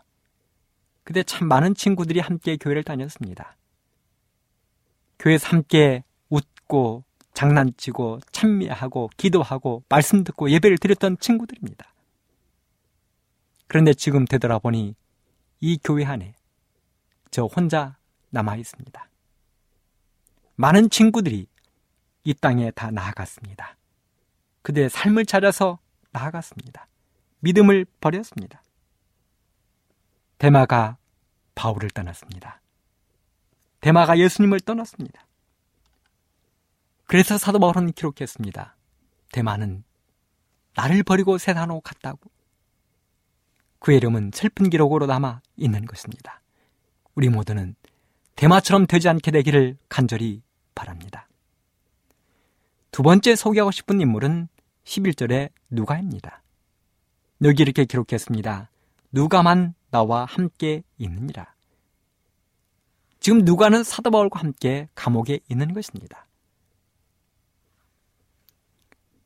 그때 1.03 1.23
참 1.23 1.47
많은 1.47 1.75
친구들이 1.75 2.19
함께 2.19 2.55
교회를 2.55 2.83
다녔습니다. 2.83 3.57
교회에서 5.19 5.49
함께 5.49 6.03
웃고 6.29 7.03
장난치고 7.33 8.21
찬미하고 8.31 9.09
기도하고 9.17 9.83
말씀 9.89 10.23
듣고 10.23 10.49
예배를 10.49 10.77
드렸던 10.77 11.17
친구들입니다. 11.19 11.93
그런데 13.67 13.93
지금 13.93 14.25
되돌아보니 14.25 14.95
이 15.61 15.79
교회 15.83 16.05
안에 16.05 16.33
저 17.31 17.45
혼자 17.45 17.97
남아 18.31 18.55
있습니다. 18.55 19.09
많은 20.55 20.89
친구들이 20.89 21.47
이 22.23 22.33
땅에 22.33 22.71
다 22.71 22.91
나아갔습니다. 22.91 23.77
그들의 24.61 24.89
삶을 24.89 25.25
찾아서 25.25 25.79
나아갔습니다. 26.11 26.87
믿음을 27.39 27.85
버렸습니다. 28.01 28.63
대마가 30.37 30.97
바울을 31.55 31.89
떠났습니다. 31.91 32.58
대마가 33.81 34.17
예수님을 34.17 34.59
떠났습니다. 34.61 35.25
그래서 37.05 37.37
사도 37.37 37.59
바울은 37.59 37.93
기록했습니다. 37.93 38.75
대마는 39.31 39.83
나를 40.75 41.03
버리고 41.03 41.37
세상으로 41.37 41.81
갔다고. 41.81 42.19
그 43.79 43.93
이름은 43.93 44.31
슬픈 44.33 44.69
기록으로 44.69 45.05
남아 45.05 45.41
있는 45.57 45.85
것입니다. 45.85 46.41
우리 47.15 47.29
모두는 47.29 47.75
대마처럼 48.35 48.85
되지 48.87 49.09
않게 49.09 49.31
되기를 49.31 49.77
간절히 49.89 50.41
바랍니다. 50.75 51.27
두 52.91 53.03
번째 53.03 53.35
소개하고 53.35 53.71
싶은 53.71 54.01
인물은 54.01 54.47
11절의 54.83 55.51
누가입니다. 55.69 56.41
여기 57.43 57.63
이렇게 57.63 57.85
기록했습니다. 57.85 58.69
누가만 59.11 59.73
나와 59.91 60.25
함께 60.25 60.83
있느니라. 60.97 61.53
지금 63.19 63.39
누가는 63.39 63.83
사도 63.83 64.11
바울과 64.11 64.39
함께 64.39 64.87
감옥에 64.95 65.39
있는 65.49 65.73
것입니다. 65.73 66.25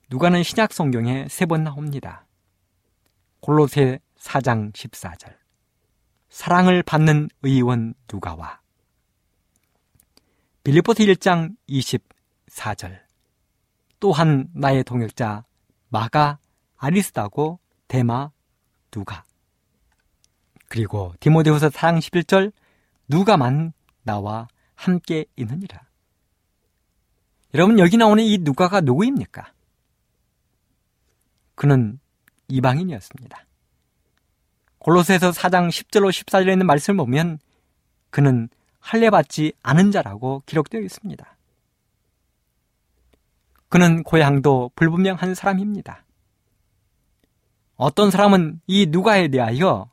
누가는 0.09 0.41
신약 0.43 0.73
성경에 0.73 1.27
세 1.29 1.45
번 1.45 1.63
나옵니다. 1.63 2.25
골로새 3.39 3.99
4장 4.17 4.71
14절. 4.73 5.35
사랑을 6.29 6.81
받는 6.81 7.29
의원 7.43 7.93
누가와 8.11 8.59
빌리포스 10.63 11.03
1장 11.03 11.55
24절. 11.69 12.99
또한 13.99 14.47
나의 14.53 14.83
동역자 14.83 15.45
마가 15.89 16.39
아리스다고 16.77 17.59
대마 17.87 18.31
누가 18.91 19.23
그리고 20.67 21.13
디모데후서 21.19 21.69
4장 21.69 21.99
11절 21.99 22.51
누가만 23.07 23.73
나와 24.03 24.47
함께 24.75 25.25
있느니라. 25.35 25.81
여러분 27.53 27.79
여기 27.79 27.97
나오는 27.97 28.23
이 28.23 28.37
누가가 28.39 28.81
누구입니까? 28.81 29.51
그는 31.55 31.99
이방인이었습니다. 32.47 33.45
골로새서 34.79 35.31
4장 35.31 35.69
10절로 35.69 36.09
14절에 36.09 36.51
있는 36.51 36.65
말씀을 36.65 36.97
보면 36.97 37.39
그는 38.09 38.49
할례받지 38.79 39.53
않은 39.63 39.91
자라고 39.91 40.43
기록되어 40.45 40.81
있습니다. 40.81 41.37
그는 43.69 44.03
고향도 44.03 44.71
불분명한 44.75 45.35
사람입니다. 45.35 46.05
어떤 47.75 48.11
사람은 48.11 48.61
이 48.67 48.85
누가에 48.87 49.29
대하여 49.29 49.89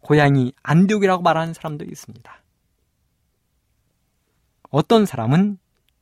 고향이 0.00 0.52
안디옥이라고 0.62 1.22
말하는 1.22 1.54
사람도 1.54 1.84
있습니다. 1.84 2.43
어떤 4.74 5.06
사람은 5.06 5.56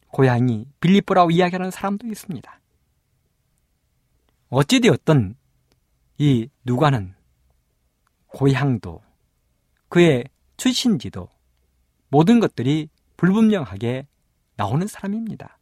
고향이 0.09 0.67
빌립보라고 0.81 1.31
이야기하는 1.31 1.71
사람도 1.71 2.07
있습니다. 2.07 2.59
어찌되었던 4.49 5.37
이 6.17 6.49
누가는 6.65 7.15
고향도 8.29 9.03
그의 9.91 10.25
출신지도 10.57 11.29
모든 12.09 12.41
것들이 12.41 12.89
불분명하게 13.19 14.07
나오는 14.57 14.87
사람입니다. 14.87 15.59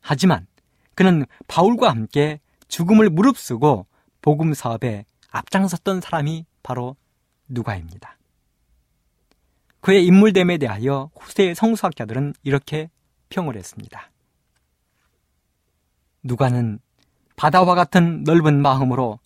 하지만 0.00 0.46
그는 0.94 1.26
바울과 1.48 1.90
함께 1.90 2.38
죽음을 2.68 3.10
무릅쓰고 3.10 3.86
복음 4.20 4.54
사업에 4.54 5.06
앞장섰던 5.32 6.02
사람이 6.02 6.46
바로 6.62 6.94
누가입니다. 7.48 8.16
그의 9.82 10.06
인물됨에 10.06 10.58
대하여 10.58 11.10
후세의 11.18 11.56
성수학자들은 11.56 12.34
이렇게 12.44 12.88
평을 13.30 13.56
했습니다. 13.56 14.10
누가는 16.22 16.78
바다와 17.34 17.74
같은 17.74 18.22
넓은 18.22 18.62
마음으로 18.62 19.18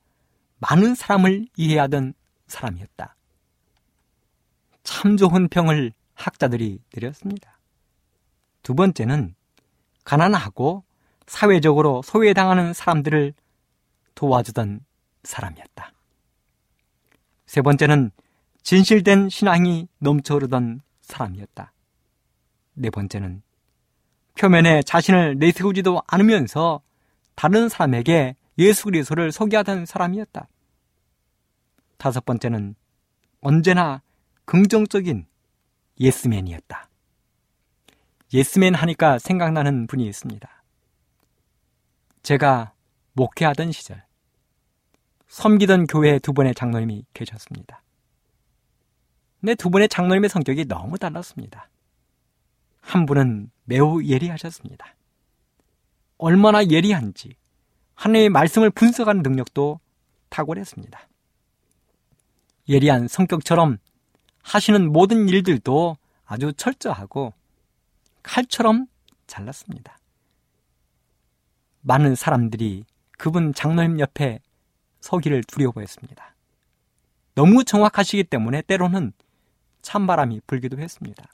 많은 0.58 0.94
사람을 0.94 1.46
이해하던 1.56 2.14
사람이었다. 2.46 3.14
참 4.82 5.18
좋은 5.18 5.48
평을 5.48 5.92
학자들이 6.14 6.80
내렸습니다. 6.94 7.58
두 8.62 8.74
번째는 8.74 9.34
가난하고 10.04 10.84
사회적으로 11.26 12.00
소외당하는 12.00 12.72
사람들을 12.72 13.34
도와주던 14.14 14.80
사람이었다. 15.22 15.92
세 17.44 17.60
번째는 17.60 18.10
진실된 18.66 19.28
신앙이 19.28 19.86
넘쳐흐르던 19.98 20.80
사람이었다. 21.00 21.72
네 22.74 22.90
번째는 22.90 23.42
표면에 24.36 24.82
자신을 24.82 25.38
내세우지도 25.38 26.02
않으면서 26.08 26.82
다른 27.36 27.68
사람에게 27.68 28.34
예수 28.58 28.86
그리스도를 28.86 29.30
소개하던 29.30 29.86
사람이었다. 29.86 30.48
다섯 31.96 32.24
번째는 32.24 32.74
언제나 33.40 34.02
긍정적인 34.46 35.26
예스맨이었다. 36.00 36.88
예스맨 38.34 38.74
하니까 38.74 39.20
생각나는 39.20 39.86
분이 39.86 40.04
있습니다. 40.08 40.64
제가 42.24 42.72
목회하던 43.12 43.70
시절 43.70 44.02
섬기던 45.28 45.86
교회 45.86 46.18
두 46.18 46.32
분의 46.32 46.56
장로님이 46.56 47.04
계셨습니다. 47.14 47.80
근데 49.40 49.54
두 49.54 49.70
분의 49.70 49.88
장로님의 49.88 50.28
성격이 50.28 50.66
너무 50.66 50.98
달랐습니다. 50.98 51.68
한 52.80 53.06
분은 53.06 53.50
매우 53.64 54.02
예리하셨습니다. 54.02 54.94
얼마나 56.18 56.64
예리한지 56.64 57.36
하나님의 57.94 58.30
말씀을 58.30 58.70
분석하는 58.70 59.22
능력도 59.22 59.80
탁월했습니다. 60.28 61.08
예리한 62.68 63.08
성격처럼 63.08 63.78
하시는 64.42 64.92
모든 64.92 65.28
일들도 65.28 65.96
아주 66.24 66.52
철저하고 66.52 67.32
칼처럼 68.22 68.86
잘랐습니다. 69.26 69.98
많은 71.82 72.14
사람들이 72.14 72.84
그분 73.18 73.54
장로님 73.54 74.00
옆에 74.00 74.40
서기를 75.00 75.44
두려워했습니다. 75.44 76.34
너무 77.34 77.64
정확하시기 77.64 78.24
때문에 78.24 78.62
때로는 78.62 79.12
찬바람이 79.86 80.40
불기도 80.48 80.80
했습니다. 80.80 81.24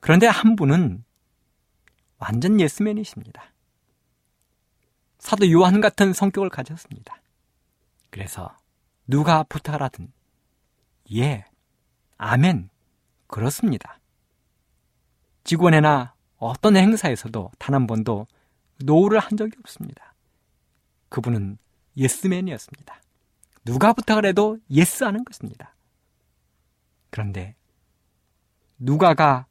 그런데 0.00 0.26
한 0.26 0.56
분은 0.56 1.04
완전 2.16 2.58
예스맨이십니다. 2.58 3.52
사도 5.18 5.50
요한 5.52 5.82
같은 5.82 6.14
성격을 6.14 6.48
가졌습니다. 6.48 7.20
그래서 8.08 8.56
누가 9.06 9.42
부탁을 9.42 9.82
하든 9.82 10.10
예, 11.14 11.44
아멘, 12.16 12.70
그렇습니다. 13.26 14.00
직원회나 15.44 16.14
어떤 16.38 16.76
행사에서도 16.76 17.50
단 17.58 17.74
한 17.74 17.86
번도 17.86 18.26
no를 18.82 19.18
한 19.18 19.36
적이 19.36 19.52
없습니다. 19.60 20.14
그분은 21.10 21.58
예스맨이었습니다. 21.98 23.02
누가 23.66 23.92
부탁을 23.92 24.24
해도 24.24 24.58
yes 24.70 25.04
하는 25.04 25.24
것입니다. 25.24 25.74
그런데 27.12 27.54
누가가 28.78 29.46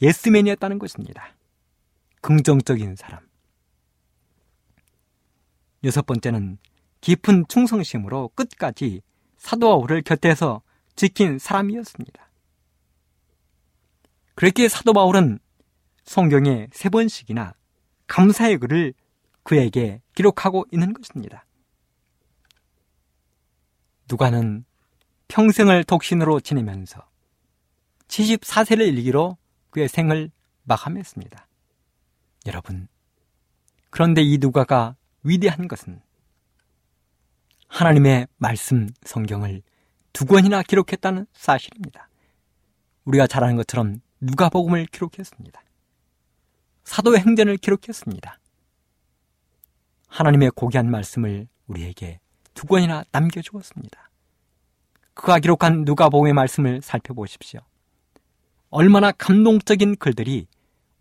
예스맨이었다는 0.00 0.78
것입니다. 0.78 1.34
긍정적인 2.22 2.96
사람. 2.96 3.28
여섯 5.82 6.06
번째는 6.06 6.56
깊은 7.00 7.46
충성심으로 7.48 8.30
끝까지 8.36 9.02
사도 9.36 9.68
바울을 9.68 10.02
곁에서 10.02 10.62
지킨 10.94 11.38
사람이었습니다. 11.38 12.30
그렇게 14.36 14.68
사도 14.68 14.92
바울은 14.92 15.40
성경에 16.04 16.68
세 16.72 16.88
번씩이나 16.88 17.54
감사의 18.06 18.58
글을 18.58 18.94
그에게 19.42 20.00
기록하고 20.14 20.64
있는 20.70 20.94
것입니다. 20.94 21.44
누가는 24.08 24.64
평생을 25.34 25.82
독신으로 25.82 26.38
지내면서 26.38 27.04
74세를 28.06 28.86
일기로 28.86 29.36
그의 29.70 29.88
생을 29.88 30.30
마감했습니다. 30.62 31.48
여러분, 32.46 32.86
그런데 33.90 34.22
이 34.22 34.38
누가가 34.38 34.94
위대한 35.24 35.66
것은 35.66 36.00
하나님의 37.66 38.28
말씀 38.36 38.88
성경을 39.02 39.62
두 40.12 40.24
권이나 40.24 40.62
기록했다는 40.62 41.26
사실입니다. 41.32 42.08
우리가 43.04 43.26
잘 43.26 43.42
아는 43.42 43.56
것처럼 43.56 44.02
누가복음을 44.20 44.86
기록했습니다. 44.86 45.60
사도행전을 46.84 47.56
기록했습니다. 47.56 48.38
하나님의 50.06 50.52
고귀한 50.54 50.88
말씀을 50.92 51.48
우리에게 51.66 52.20
두 52.54 52.68
권이나 52.68 53.02
남겨주었습니다. 53.10 54.13
그가 55.14 55.38
기록한 55.38 55.84
누가복음의 55.84 56.32
말씀을 56.32 56.82
살펴보십시오. 56.82 57.60
얼마나 58.70 59.12
감동적인 59.12 59.96
글들이 59.96 60.46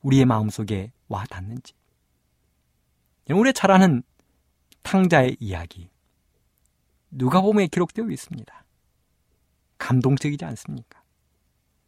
우리의 0.02 0.26
마음속에 0.26 0.92
와 1.08 1.26
닿는지. 1.26 1.74
우리 3.30 3.52
잘 3.54 3.72
아는 3.72 4.04
탕자의 4.84 5.38
이야기. 5.40 5.90
누가복음에 7.10 7.68
기록되어 7.68 8.10
있습니다. 8.10 8.66
감동적이지 9.78 10.46
않습니까? 10.46 11.02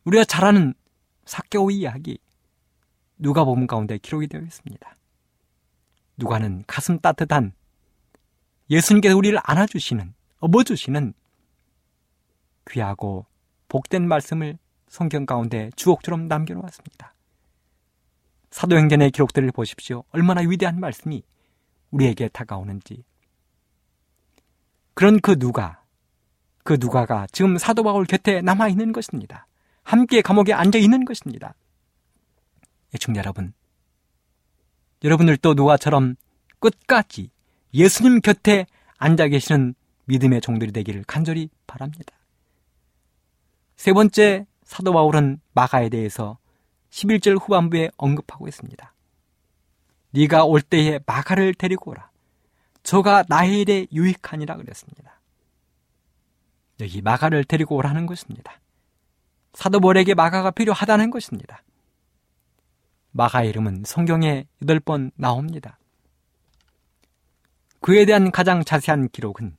우리가 0.06 0.26
잘 0.26 0.46
아는 0.46 0.74
사개오 1.26 1.72
이야기 1.72 2.20
누가 3.18 3.44
보면 3.44 3.68
가운데 3.68 3.98
기록이 3.98 4.28
되어 4.28 4.42
있습니다. 4.42 4.96
누가는 6.18 6.64
가슴 6.68 7.00
따뜻한 7.00 7.54
예수님께서 8.70 9.16
우리를 9.16 9.38
안아주시는 9.44 10.14
업어주시는 10.40 11.14
귀하고 12.70 13.26
복된 13.68 14.08
말씀을 14.08 14.58
성경 14.88 15.26
가운데 15.26 15.70
주옥처럼 15.76 16.28
남겨놓았습니다. 16.28 17.14
사도행전의 18.52 19.12
기록들을 19.12 19.52
보십시오. 19.52 20.04
얼마나 20.12 20.42
위대한 20.42 20.80
말씀이 20.80 21.24
우리에게 21.92 22.30
다가오는지. 22.30 23.04
그런 24.94 25.20
그 25.20 25.38
누가 25.38 25.84
그 26.64 26.78
누가가 26.80 27.28
지금 27.32 27.58
사도 27.58 27.84
바울 27.84 28.06
곁에 28.06 28.42
남아 28.42 28.70
있는 28.70 28.92
것입니다. 28.92 29.46
함께 29.84 30.22
감옥에 30.22 30.52
앉아 30.52 30.80
있는 30.80 31.06
것입니다. 31.06 31.54
애청자 32.94 33.20
여러분, 33.20 33.54
여러분들도 35.04 35.54
누가처럼 35.54 36.16
끝까지 36.60 37.30
예수님 37.74 38.22
곁에 38.22 38.66
앉아 38.98 39.28
계시는 39.28 39.76
믿음의 40.06 40.42
종들이 40.42 40.72
되기를 40.72 41.04
간절히 41.06 41.50
바랍니다. 41.68 42.16
세 43.76 43.94
번째 43.94 44.46
사도 44.64 44.94
바울은 44.94 45.40
마가에 45.54 45.90
대해서 45.90 46.38
11절 46.90 47.40
후반부에 47.42 47.92
언급하고 47.98 48.48
있습니다. 48.48 48.94
네가 50.12 50.46
올 50.46 50.62
때에 50.62 51.00
마가를 51.06 51.54
데리고 51.54 51.92
오라. 51.92 52.10
저가 52.84 53.26
나의 53.28 53.62
일에 53.62 53.88
유익하니라 53.92 54.56
그랬습니다. 54.58 55.20
여기 56.80 57.02
마가를 57.02 57.44
데리고 57.44 57.76
오라는 57.76 58.06
것입니다. 58.06 58.60
사도벌에게 59.54 60.14
마가가 60.14 60.52
필요하다는 60.52 61.10
것입니다. 61.10 61.64
마가 63.12 63.44
이름은 63.44 63.84
성경에 63.86 64.46
8번 64.62 65.12
나옵니다. 65.16 65.80
그에 67.80 68.06
대한 68.06 68.32
가장 68.32 68.64
자세한 68.64 69.10
기록은 69.10 69.56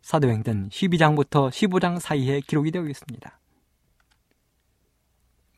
사도행전 0.00 0.70
12장부터 0.70 1.50
15장 1.50 1.98
사이에 1.98 2.40
기록이 2.40 2.70
되어 2.70 2.86
있습니다. 2.86 3.37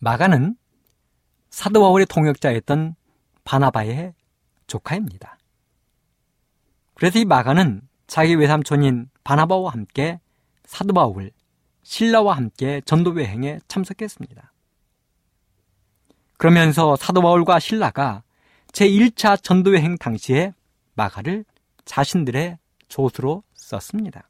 마가는 0.00 0.56
사도 1.50 1.80
바울의 1.80 2.06
통역자였던 2.06 2.96
바나바의 3.44 4.14
조카입니다. 4.66 5.38
그래서 6.94 7.18
이 7.18 7.24
마가는 7.24 7.82
자기 8.06 8.34
외삼촌인 8.34 9.10
바나바와 9.24 9.72
함께 9.72 10.20
사도 10.64 10.94
바울, 10.94 11.30
신라와 11.82 12.36
함께 12.36 12.80
전도 12.86 13.20
여행에 13.20 13.60
참석했습니다. 13.68 14.52
그러면서 16.38 16.96
사도 16.96 17.20
바울과 17.20 17.58
신라가 17.58 18.22
제1차 18.68 19.42
전도 19.42 19.74
여행 19.74 19.98
당시에 19.98 20.54
마가를 20.94 21.44
자신들의 21.84 22.58
조수로 22.88 23.42
썼습니다. 23.52 24.28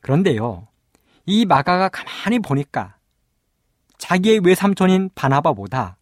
그런데요, 0.00 0.66
이 1.26 1.46
마가가 1.46 1.90
가만히 1.90 2.40
보니까 2.40 2.96
자기의 4.04 4.40
외삼촌인 4.40 5.08
바나바보다 5.14 5.96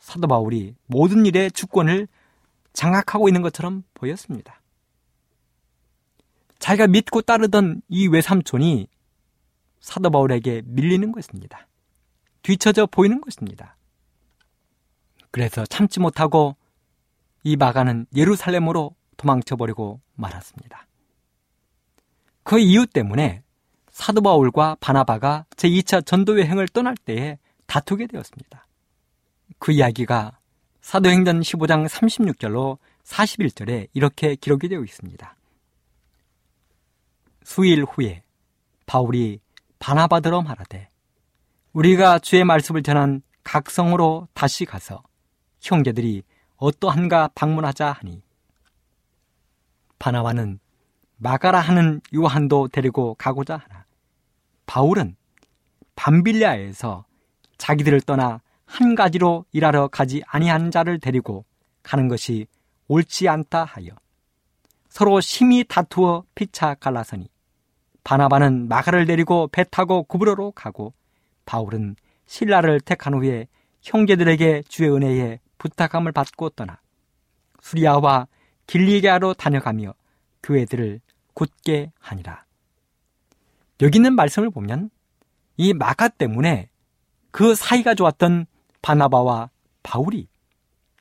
사도 0.00 0.26
바울이 0.26 0.74
모든 0.86 1.24
일에 1.24 1.48
주권을 1.50 2.08
장악하고 2.72 3.28
있는 3.28 3.42
것처럼 3.42 3.84
보였습니다. 3.94 4.60
자기가 6.58 6.88
믿고 6.88 7.22
따르던 7.22 7.82
이 7.88 8.08
외삼촌이 8.08 8.88
사도 9.78 10.10
바울에게 10.10 10.62
밀리는 10.64 11.12
것입니다. 11.12 11.68
뒤처져 12.42 12.86
보이는 12.86 13.20
것입니다. 13.20 13.76
그래서 15.30 15.64
참지 15.64 16.00
못하고 16.00 16.56
이 17.44 17.54
마가는 17.54 18.06
예루살렘으로 18.16 18.96
도망쳐버리고 19.16 20.00
말았습니다. 20.16 20.88
그 22.42 22.58
이유 22.58 22.84
때문에 22.84 23.44
사도 23.92 24.22
바울과 24.22 24.78
바나바가 24.80 25.46
제2차 25.50 26.04
전도 26.04 26.40
여행을 26.40 26.66
떠날 26.66 26.96
때에 26.96 27.38
다투게 27.66 28.06
되었습니다. 28.06 28.66
그 29.58 29.72
이야기가 29.72 30.38
사도행전 30.80 31.40
15장 31.40 31.88
36절로 31.88 32.78
41절에 33.04 33.88
이렇게 33.94 34.34
기록이 34.36 34.68
되어 34.68 34.82
있습니다. 34.82 35.36
수일 37.42 37.84
후에 37.84 38.22
바울이 38.86 39.40
바나바더러 39.78 40.42
말하되 40.42 40.88
우리가 41.72 42.18
주의 42.18 42.44
말씀을 42.44 42.82
전한 42.82 43.22
각 43.42 43.70
성으로 43.70 44.28
다시 44.32 44.64
가서 44.64 45.02
형제들이 45.60 46.22
어떠한가 46.56 47.30
방문하자 47.34 47.92
하니 47.92 48.22
바나바는 49.98 50.58
마가라 51.16 51.60
하는 51.60 52.00
요한도 52.14 52.68
데리고 52.68 53.14
가고자 53.14 53.56
하나 53.56 53.84
바울은 54.66 55.16
밤빌리아에서 55.96 57.04
자기들을 57.58 58.00
떠나 58.02 58.40
한 58.66 58.94
가지로 58.94 59.44
일하러 59.52 59.88
가지 59.88 60.22
아니한 60.26 60.70
자를 60.70 60.98
데리고 60.98 61.44
가는 61.82 62.08
것이 62.08 62.46
옳지 62.88 63.28
않다 63.28 63.64
하여 63.64 63.90
서로 64.88 65.20
심히 65.20 65.64
다투어 65.64 66.24
피차 66.34 66.74
갈라서니 66.74 67.28
바나바는 68.04 68.68
마가를 68.68 69.06
데리고 69.06 69.48
배 69.48 69.64
타고 69.64 70.02
구브로로 70.04 70.52
가고 70.52 70.92
바울은 71.46 71.96
신라를 72.26 72.80
택한 72.80 73.14
후에 73.14 73.48
형제들에게 73.82 74.62
주의 74.68 74.90
은혜에 74.90 75.40
부탁함을 75.58 76.12
받고 76.12 76.50
떠나 76.50 76.80
수리아와 77.60 78.28
길리게아로 78.66 79.34
다녀가며 79.34 79.94
교회들을 80.42 81.00
굳게 81.32 81.92
하니라. 81.98 82.44
여기 83.82 83.98
있는 83.98 84.14
말씀을 84.14 84.50
보면 84.50 84.90
이 85.56 85.72
마가 85.72 86.08
때문에 86.08 86.68
그 87.34 87.56
사이가 87.56 87.96
좋았던 87.96 88.46
바나바와 88.80 89.50
바울이 89.82 90.28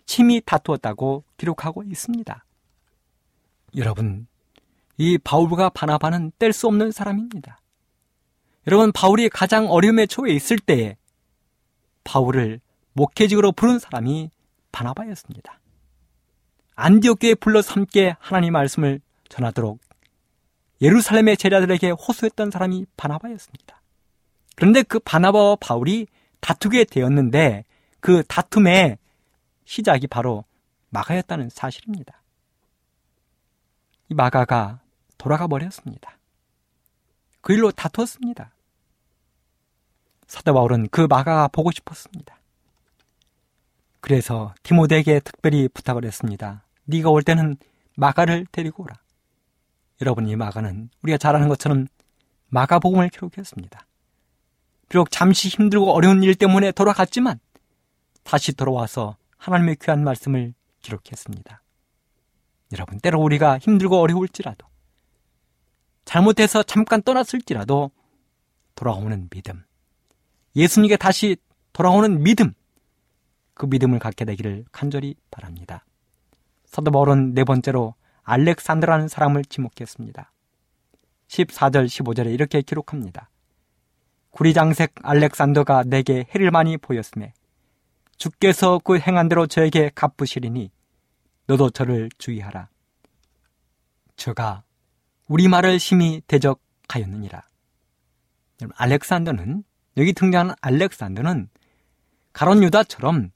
침이 0.08 0.41
다투었다고 0.43 1.24
기록하고 1.38 1.84
있습니다. 1.84 2.46
여러분, 3.76 4.26
이 4.98 5.19
바울과 5.19 5.69
바나바는 5.69 6.32
뗄 6.39 6.52
수 6.52 6.65
없는 6.65 6.91
사람입니다. 6.91 7.62
여러분, 8.65 8.91
바울이 8.91 9.30
가장 9.30 9.69
어려움의 9.69 10.08
초에 10.08 10.32
있을 10.32 10.58
때에 10.58 10.98
바울을 12.04 12.62
목회직으로 12.93 13.52
부른 13.52 13.78
사람이 13.78 14.32
바나바였습니다. 14.72 15.60
안디옥교에 16.74 17.36
불러서 17.36 17.74
함께 17.74 18.15
하나님 18.17 18.54
말씀을 18.54 19.02
전하도록 19.30 19.80
예루살렘의 20.82 21.38
제자들에게 21.38 21.91
호소했던 21.91 22.50
사람이 22.50 22.88
바나바였습니다. 22.98 23.84
그런데 24.56 24.82
그 24.82 24.98
바나바와 24.98 25.58
바울이 25.58 26.08
다투게 26.44 26.84
되었는데 26.84 27.64
그 28.02 28.22
다툼의 28.24 28.98
시작이 29.64 30.08
바로 30.08 30.44
마가였다는 30.90 31.50
사실입니다. 31.50 32.22
이 34.10 34.14
마가가 34.14 34.82
돌아가 35.18 35.48
버렸습니다. 35.48 36.18
그 37.40 37.54
일로 37.54 37.72
다투었습니다. 37.72 38.54
사도 40.28 40.54
바울은 40.54 40.90
그 40.90 41.08
마가가 41.10 41.48
보고 41.48 41.72
싶었습니다. 41.72 42.38
그래서 44.02 44.54
디모데에게 44.64 45.22
특별히 45.22 45.70
부탁을 45.70 46.04
했습니다. 46.04 46.66
네가 46.84 47.10
올 47.10 47.24
때는 47.24 47.56
마가를 47.96 48.46
데리고 48.52 48.84
오라. 48.84 49.00
여러분 50.02 50.28
이 50.28 50.36
마가는 50.36 50.90
우리가 51.04 51.18
잘 51.18 51.38
아는 51.38 51.48
것처럼 51.48 51.88
마가복음을 52.50 53.10
기록했습니다. 53.10 53.88
비록 54.94 55.10
잠시 55.10 55.48
힘들고 55.48 55.92
어려운 55.92 56.22
일 56.22 56.36
때문에 56.36 56.72
돌아갔지만 56.72 57.40
다시 58.22 58.54
돌아와서 58.54 59.18
하나님의 59.38 59.78
귀한 59.82 60.04
말씀을 60.04 60.54
기록했습니다. 60.82 61.64
여러분 62.74 63.00
때로 63.00 63.20
우리가 63.20 63.58
힘들고 63.58 64.00
어려울지라도 64.00 64.68
잘못해서 66.06 66.62
잠깐 66.62 67.02
떠났을지라도 67.02 67.90
돌아오는 68.76 69.30
믿음 69.32 69.64
예수님께 70.56 70.98
다시 70.98 71.38
돌아오는 71.72 72.22
믿음 72.22 72.54
그 73.56 73.66
믿음을 73.66 73.98
갖게 73.98 74.26
되기를 74.26 74.66
간절히 74.72 75.16
바랍니다. 75.32 75.86
사도 76.66 76.92
바울은 76.92 77.34
네 77.34 77.44
번째로 77.44 77.96
알렉산드라는 78.22 79.08
사람을 79.08 79.44
지목했습니다. 79.46 80.32
14절 81.30 81.88
15절에 81.88 82.32
이렇게 82.32 82.62
기록합니다. 82.62 83.32
구리장색 84.34 84.96
알렉산더가 85.04 85.84
내게 85.84 86.26
해를 86.34 86.50
많이 86.50 86.76
보였음에 86.78 87.34
주께서 88.17 88.80
그 88.84 88.98
행한 88.98 89.30
대로 89.30 89.46
저에게 89.46 89.91
갚으시리니 89.93 90.72
너도 91.46 91.69
저를 91.69 92.10
주의하라. 92.17 92.67
저가 94.15 94.63
우리 95.28 95.48
말을 95.48 95.80
심히 95.80 96.22
대적하였느니라. 96.26 97.43
알렉산더는 98.76 99.63
여기 99.98 100.13
등장하는 100.13 100.56
알렉산더는 100.62 101.50
가론 102.32 102.63
유다처럼 102.63 103.30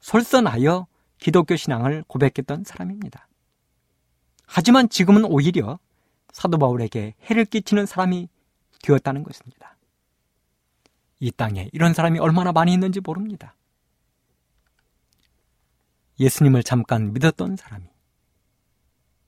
솔선하여 0.00 0.86
기독교 1.18 1.56
신앙을 1.56 2.04
고백했던 2.06 2.62
사람입니다. 2.62 3.26
하지만 4.46 4.88
지금은 4.88 5.24
오히려 5.24 5.80
사도 6.32 6.58
바울에게 6.58 7.14
해를 7.24 7.44
끼치는 7.44 7.86
사람이 7.86 8.28
되었다는 8.82 9.24
것입니다. 9.24 9.73
이 11.24 11.30
땅에 11.30 11.70
이런 11.72 11.94
사람이 11.94 12.18
얼마나 12.18 12.52
많이 12.52 12.74
있는지 12.74 13.00
모릅니다. 13.00 13.56
예수님을 16.20 16.62
잠깐 16.62 17.14
믿었던 17.14 17.56
사람이 17.56 17.86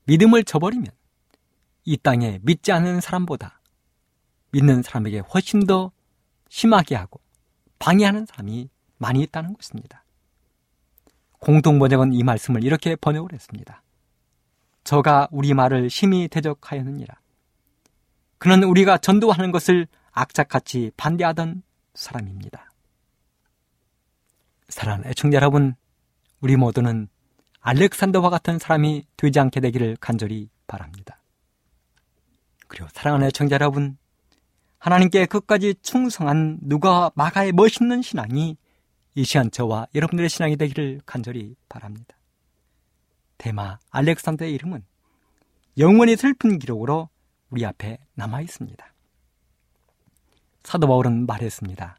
믿음을 0.05 0.45
저버리면 0.45 0.89
이 1.87 1.97
땅에 1.97 2.39
믿지 2.43 2.71
않는 2.71 3.01
사람보다 3.01 3.63
믿는 4.51 4.83
사람에게 4.83 5.21
훨씬 5.21 5.65
더 5.65 5.91
심하게 6.51 6.97
하고 6.97 7.19
방해하는 7.79 8.27
사람이 8.27 8.69
많이 8.99 9.23
있다는 9.23 9.55
것입니다. 9.55 10.05
공동 11.39 11.79
번역은 11.79 12.13
이 12.13 12.23
말씀을 12.23 12.63
이렇게 12.63 12.95
번역을 12.97 13.33
했습니다. 13.33 13.83
저가 14.85 15.29
우리 15.31 15.55
말을 15.55 15.89
심히 15.89 16.29
대적하였느니라. 16.29 17.19
그는 18.37 18.65
우리가 18.65 18.99
전도하는 18.99 19.51
것을 19.51 19.87
악착같이 20.13 20.91
반대하던 20.99 21.63
사람입니다. 21.97 22.71
사랑하는 24.69 25.11
애청자 25.11 25.37
여러분, 25.37 25.75
우리 26.41 26.57
모두는 26.57 27.09
알렉산더와 27.61 28.31
같은 28.31 28.59
사람이 28.59 29.07
되지 29.17 29.41
않게 29.41 29.61
되기를 29.61 29.97
간절히 30.01 30.49
바랍니다. 30.67 31.21
그리고 32.69 32.89
사랑하는 32.93 33.27
애청자 33.29 33.55
여러분, 33.55 33.99
하나님께 34.79 35.27
끝까지 35.27 35.75
충성한 35.83 36.59
누가 36.63 37.11
마가의 37.15 37.53
멋있는 37.53 38.03
신앙이 38.03 38.57
이 39.15 39.25
시간 39.25 39.51
저와 39.51 39.87
여러분들의 39.95 40.29
신앙이 40.29 40.57
되기를 40.57 41.01
간절히 41.07 41.57
바랍니다. 41.69 42.17
대마 43.39 43.79
알렉산더의 43.91 44.53
이름은 44.53 44.85
영원히 45.79 46.17
슬픈 46.17 46.59
기록으로 46.59 47.09
우리 47.51 47.65
앞에 47.65 47.99
남아 48.15 48.43
있습니다. 48.43 48.96
사도 50.67 50.89
바울은 50.89 51.27
말했습니다. 51.27 51.97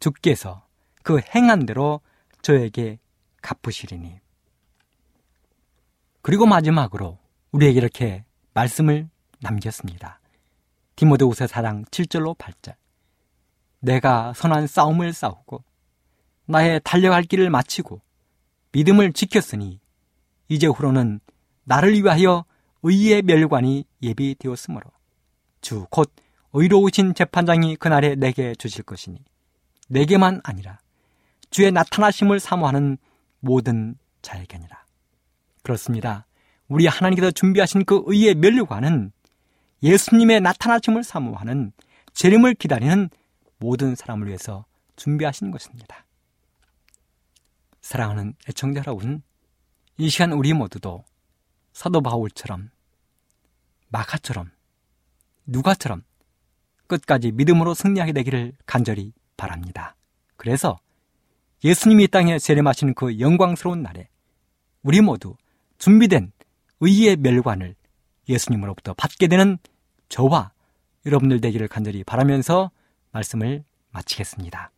주께서 0.00 0.66
그 1.04 1.20
행한 1.20 1.66
대로 1.66 2.00
저에게 2.42 2.98
갚으시리니. 3.42 4.18
그리고 6.20 6.46
마지막으로 6.46 7.16
우리에게 7.52 7.78
이렇게 7.78 8.24
말씀을 8.54 9.08
남겼습니다. 9.38 10.18
디모데후서 10.96 11.46
사랑 11.46 11.84
7절로 11.84 12.36
8절. 12.36 12.74
내가 13.78 14.32
선한 14.32 14.66
싸움을 14.66 15.12
싸우고 15.12 15.62
나의 16.46 16.80
달려갈 16.82 17.22
길을 17.22 17.50
마치고 17.50 18.00
믿음을 18.72 19.12
지켰으니 19.12 19.78
이제 20.48 20.66
후로는 20.66 21.20
나를 21.62 21.94
위하여 21.94 22.44
의의 22.82 23.22
멸관이 23.22 23.84
예비되었으므로 24.02 24.90
주 25.60 25.86
곧 25.88 26.10
의로우신 26.52 27.14
재판장이 27.14 27.76
그날에 27.76 28.14
내게 28.14 28.54
주실 28.54 28.82
것이니 28.84 29.22
내게만 29.88 30.40
아니라 30.44 30.78
주의 31.50 31.70
나타나심을 31.70 32.40
사모하는 32.40 32.98
모든 33.40 33.96
자에게니라. 34.22 34.84
그렇습니다. 35.62 36.26
우리 36.68 36.86
하나님께서 36.86 37.30
준비하신 37.32 37.84
그 37.84 38.02
의의 38.06 38.34
멸류관은 38.36 39.12
예수님의 39.82 40.40
나타나심을 40.40 41.02
사모하는 41.02 41.72
재림을 42.12 42.54
기다리는 42.54 43.08
모든 43.58 43.94
사람을 43.94 44.28
위해서 44.28 44.64
준비하신 44.96 45.50
것입니다. 45.50 46.04
사랑하는 47.80 48.34
애청자 48.48 48.80
여러분, 48.86 49.22
이 49.96 50.08
시간 50.08 50.32
우리 50.32 50.52
모두도 50.52 51.04
사도 51.72 52.00
바울처럼 52.00 52.70
마카처럼 53.88 54.50
누가처럼 55.46 56.02
끝까지 56.90 57.30
믿음으로 57.32 57.74
승리하게 57.74 58.12
되기를 58.12 58.52
간절히 58.66 59.12
바랍니다. 59.36 59.94
그래서 60.36 60.78
예수님이 61.62 62.04
이 62.04 62.08
땅에 62.08 62.38
세례하시는 62.38 62.94
그 62.94 63.20
영광스러운 63.20 63.82
날에 63.82 64.08
우리 64.82 65.00
모두 65.00 65.36
준비된 65.78 66.32
의의 66.80 67.16
멸관을 67.16 67.74
예수님으로부터 68.28 68.94
받게 68.94 69.28
되는 69.28 69.58
저와 70.08 70.52
여러분들 71.06 71.40
되기를 71.40 71.68
간절히 71.68 72.02
바라면서 72.04 72.70
말씀을 73.12 73.64
마치겠습니다. 73.90 74.72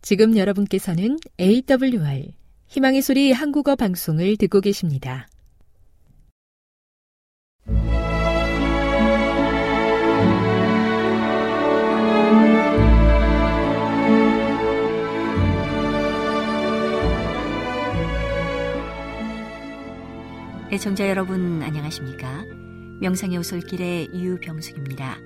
지금 0.00 0.36
여러분께서는 0.36 1.18
AWR 1.38 2.32
희망의 2.66 3.02
소리 3.02 3.32
한국어 3.32 3.76
방송을 3.76 4.36
듣고 4.36 4.60
계십니다. 4.60 5.28
애청자 20.72 21.06
여러분 21.06 21.62
안녕하십니까? 21.62 22.46
명상의 23.02 23.36
오솔길의 23.36 24.08
유병숙입니다. 24.14 25.18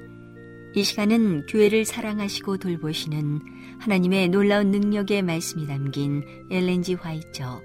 이 0.74 0.82
시간은 0.82 1.46
교회를 1.46 1.84
사랑하시고 1.84 2.56
돌보시는 2.56 3.78
하나님의 3.78 4.30
놀라운 4.30 4.72
능력의 4.72 5.22
말씀이 5.22 5.68
담긴 5.68 6.24
엘렌지 6.50 6.94
화이처 6.94 7.62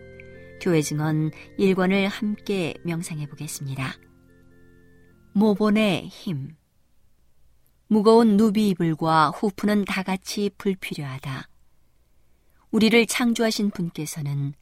교회 0.62 0.84
증언 0.84 1.32
1권을 1.58 2.08
함께 2.08 2.76
명상해 2.84 3.26
보겠습니다. 3.26 3.96
모본의 5.34 6.08
힘 6.08 6.56
무거운 7.88 8.38
누비 8.38 8.70
이불과 8.70 9.32
후프는 9.32 9.86
다 9.86 10.04
같이 10.04 10.52
불필요하다. 10.56 11.50
우리를 12.70 13.08
창조하신 13.08 13.72
분께서는 13.72 14.54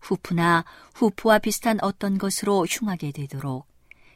후프나 0.00 0.64
후프와 0.94 1.38
비슷한 1.38 1.78
어떤 1.82 2.18
것으로 2.18 2.66
흉하게 2.66 3.12
되도록 3.12 3.66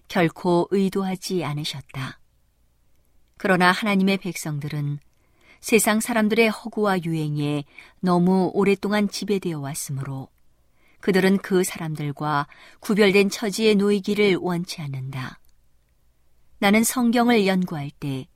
결코 0.08 0.68
의도하지 0.70 1.44
않으셨다. 1.44 2.20
그러나 3.36 3.72
하나님의 3.72 4.18
백성들은 4.18 4.98
세상 5.60 6.00
사람들의 6.00 6.48
허구와 6.48 7.02
유행에 7.04 7.64
너무 8.00 8.50
오랫동안 8.54 9.08
지배되어 9.08 9.58
왔으므로 9.58 10.28
그들은 11.00 11.38
그 11.38 11.64
사람들과 11.64 12.46
구별된 12.80 13.30
처지에 13.30 13.74
놓이기를 13.74 14.36
원치 14.36 14.80
않는다. 14.82 15.38
나는 16.58 16.84
성경을 16.84 17.46
연구할 17.46 17.90
때 17.90 18.26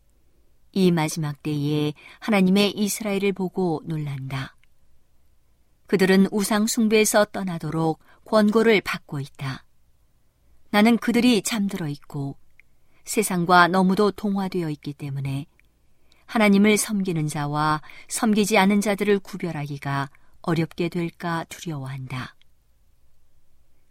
이 0.75 0.91
마지막 0.91 1.41
때에 1.43 1.95
하나님의 2.19 2.73
이스라엘을 2.73 3.33
보고 3.33 3.81
놀란다. 3.85 4.57
그들은 5.87 6.29
우상 6.31 6.67
숭배에서 6.67 7.27
떠나도록 7.27 8.01
권고를 8.25 8.81
받고 8.81 9.21
있다. 9.21 9.65
나는 10.71 10.97
그들이 10.97 11.43
잠들어 11.43 11.89
있고 11.89 12.37
세상과 13.05 13.69
너무도 13.69 14.11
동화되어 14.13 14.71
있기 14.71 14.95
때문에 14.95 15.47
하나님을 16.27 16.77
섬기는 16.79 17.29
자와 17.29 17.83
섬기지 18.09 18.59
않은 18.59 18.81
자들을 18.81 19.19
구별하기가 19.21 20.11
어렵게 20.43 20.89
될까 20.89 21.45
두려워한다. 21.49 22.35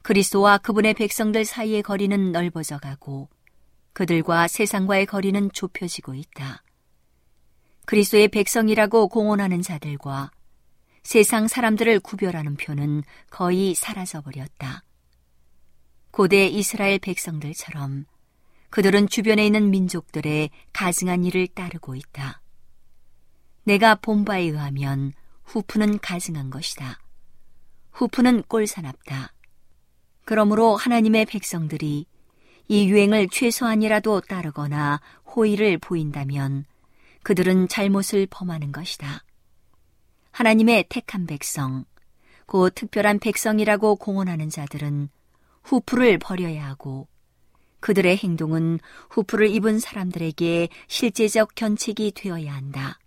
그리스도와 0.02 0.58
그분의 0.58 0.96
백성들 0.96 1.46
사이의 1.46 1.84
거리는 1.84 2.32
넓어져 2.32 2.78
가고 2.78 3.30
그들과 3.94 4.48
세상과의 4.48 5.06
거리는 5.06 5.52
좁혀지고 5.54 6.16
있다. 6.16 6.64
그리스도의 7.86 8.28
백성이라고 8.30 9.08
공언하는 9.08 9.62
자들과 9.62 10.32
세상 11.04 11.47
사람들을 11.47 11.99
구별하는 11.99 12.56
표는 12.56 13.04
거의 13.30 13.76
사라져 13.76 14.22
버렸다. 14.22 14.84
고대 16.12 16.47
이스라엘 16.47 16.99
백성들처럼 16.99 18.06
그들은 18.70 19.08
주변에 19.08 19.45
있는 19.45 19.70
민족들의 19.70 20.49
가증한 20.72 21.26
일을 21.26 21.47
따르고 21.47 21.95
있다. 21.95 22.41
내가 23.66 23.95
본 23.95 24.26
바에 24.26 24.43
의하면 24.43 25.14
후프는 25.43 25.99
가증한 25.99 26.49
것이다. 26.49 26.99
후프는 27.91 28.43
꼴사납다. 28.43 29.34
그러므로 30.26 30.76
하나님의 30.76 31.26
백성들이 31.26 32.06
이 32.70 32.89
유행을 32.89 33.28
최소한이라도 33.30 34.22
따르거나 34.22 35.01
호의를 35.36 35.78
보인다면 35.78 36.66
그들은 37.24 37.68
잘못을 37.68 38.28
범하는 38.30 38.72
것이다. 38.72 39.24
하나님의 40.34 40.86
택한 40.89 41.27
백성, 41.27 41.86
곧 42.47 42.73
특별한 42.73 43.19
백성이라고 43.19 43.97
공언하는 43.97 44.49
자들은 44.49 45.09
후프를 45.61 46.17
버려야 46.17 46.67
하고 46.67 47.07
그들의 47.79 48.17
행동은 48.17 48.79
후프를 49.11 49.47
입은 49.49 49.79
사람들에게 49.79 50.69
실제적 50.88 51.53
견책이 51.53 52.13
되어야 52.15 52.51
한다. 52.51 52.97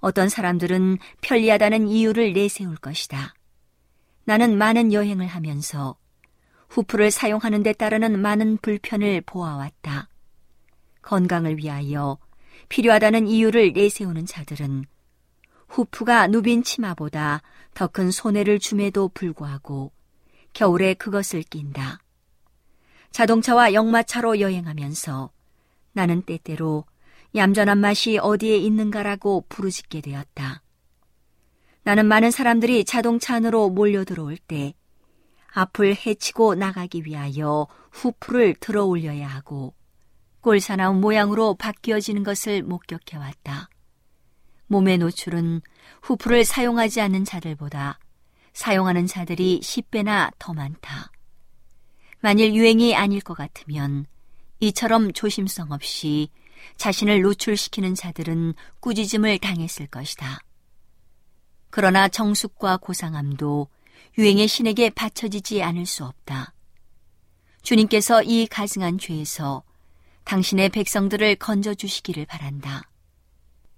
어떤 0.00 0.30
사람들은 0.30 0.96
편리하다는 1.20 1.88
이유를 1.88 2.32
내세울 2.32 2.76
것이다. 2.76 3.34
나는 4.24 4.56
많은 4.56 4.94
여행을 4.94 5.26
하면서 5.26 5.96
후프를 6.70 7.10
사용하는 7.10 7.62
데 7.62 7.74
따르는 7.74 8.18
많은 8.18 8.56
불편을 8.62 9.20
보아왔다. 9.26 10.08
건강을 11.02 11.58
위하여 11.58 12.16
필요하다는 12.70 13.26
이유를 13.26 13.74
내세우는 13.74 14.24
자들은 14.24 14.86
후프가 15.74 16.28
누빈 16.28 16.62
치마보다 16.62 17.42
더 17.74 17.88
큰 17.88 18.12
손해를 18.12 18.60
줌에도 18.60 19.08
불구하고 19.08 19.90
겨울에 20.52 20.94
그것을 20.94 21.42
낀다. 21.42 21.98
자동차와 23.10 23.72
역마차로 23.72 24.38
여행하면서 24.38 25.32
나는 25.92 26.22
때때로 26.22 26.84
얌전한 27.34 27.78
맛이 27.78 28.18
어디에 28.18 28.56
있는가라고 28.56 29.46
부르짖게 29.48 30.00
되었다. 30.00 30.62
나는 31.82 32.06
많은 32.06 32.30
사람들이 32.30 32.84
자동차 32.84 33.34
안으로 33.34 33.68
몰려 33.68 34.04
들어올 34.04 34.36
때 34.36 34.74
앞을 35.54 35.96
헤치고 36.06 36.54
나가기 36.54 37.02
위하여 37.04 37.66
후프를 37.90 38.54
들어 38.60 38.84
올려야 38.84 39.26
하고 39.26 39.74
꼴사나운 40.40 41.00
모양으로 41.00 41.54
바뀌어지는 41.54 42.22
것을 42.22 42.62
목격해 42.62 43.16
왔다. 43.16 43.68
몸의 44.66 44.98
노출은 44.98 45.62
후프를 46.02 46.44
사용하지 46.44 47.00
않는 47.00 47.24
자들보다 47.24 47.98
사용하는 48.52 49.06
자들이 49.06 49.60
10배나 49.60 50.32
더 50.38 50.52
많다. 50.52 51.10
만일 52.20 52.54
유행이 52.54 52.94
아닐 52.94 53.20
것 53.20 53.34
같으면 53.34 54.06
이처럼 54.60 55.12
조심성 55.12 55.72
없이 55.72 56.30
자신을 56.76 57.20
노출시키는 57.20 57.94
자들은 57.94 58.54
꾸짖음을 58.80 59.38
당했을 59.38 59.86
것이다. 59.88 60.40
그러나 61.70 62.08
정숙과 62.08 62.78
고상함도 62.78 63.68
유행의 64.16 64.46
신에게 64.48 64.90
바쳐지지 64.90 65.62
않을 65.62 65.86
수 65.86 66.04
없다. 66.04 66.54
주님께서 67.62 68.22
이 68.22 68.46
가증한 68.46 68.98
죄에서 68.98 69.64
당신의 70.24 70.68
백성들을 70.70 71.36
건져주시기를 71.36 72.26
바란다. 72.26 72.88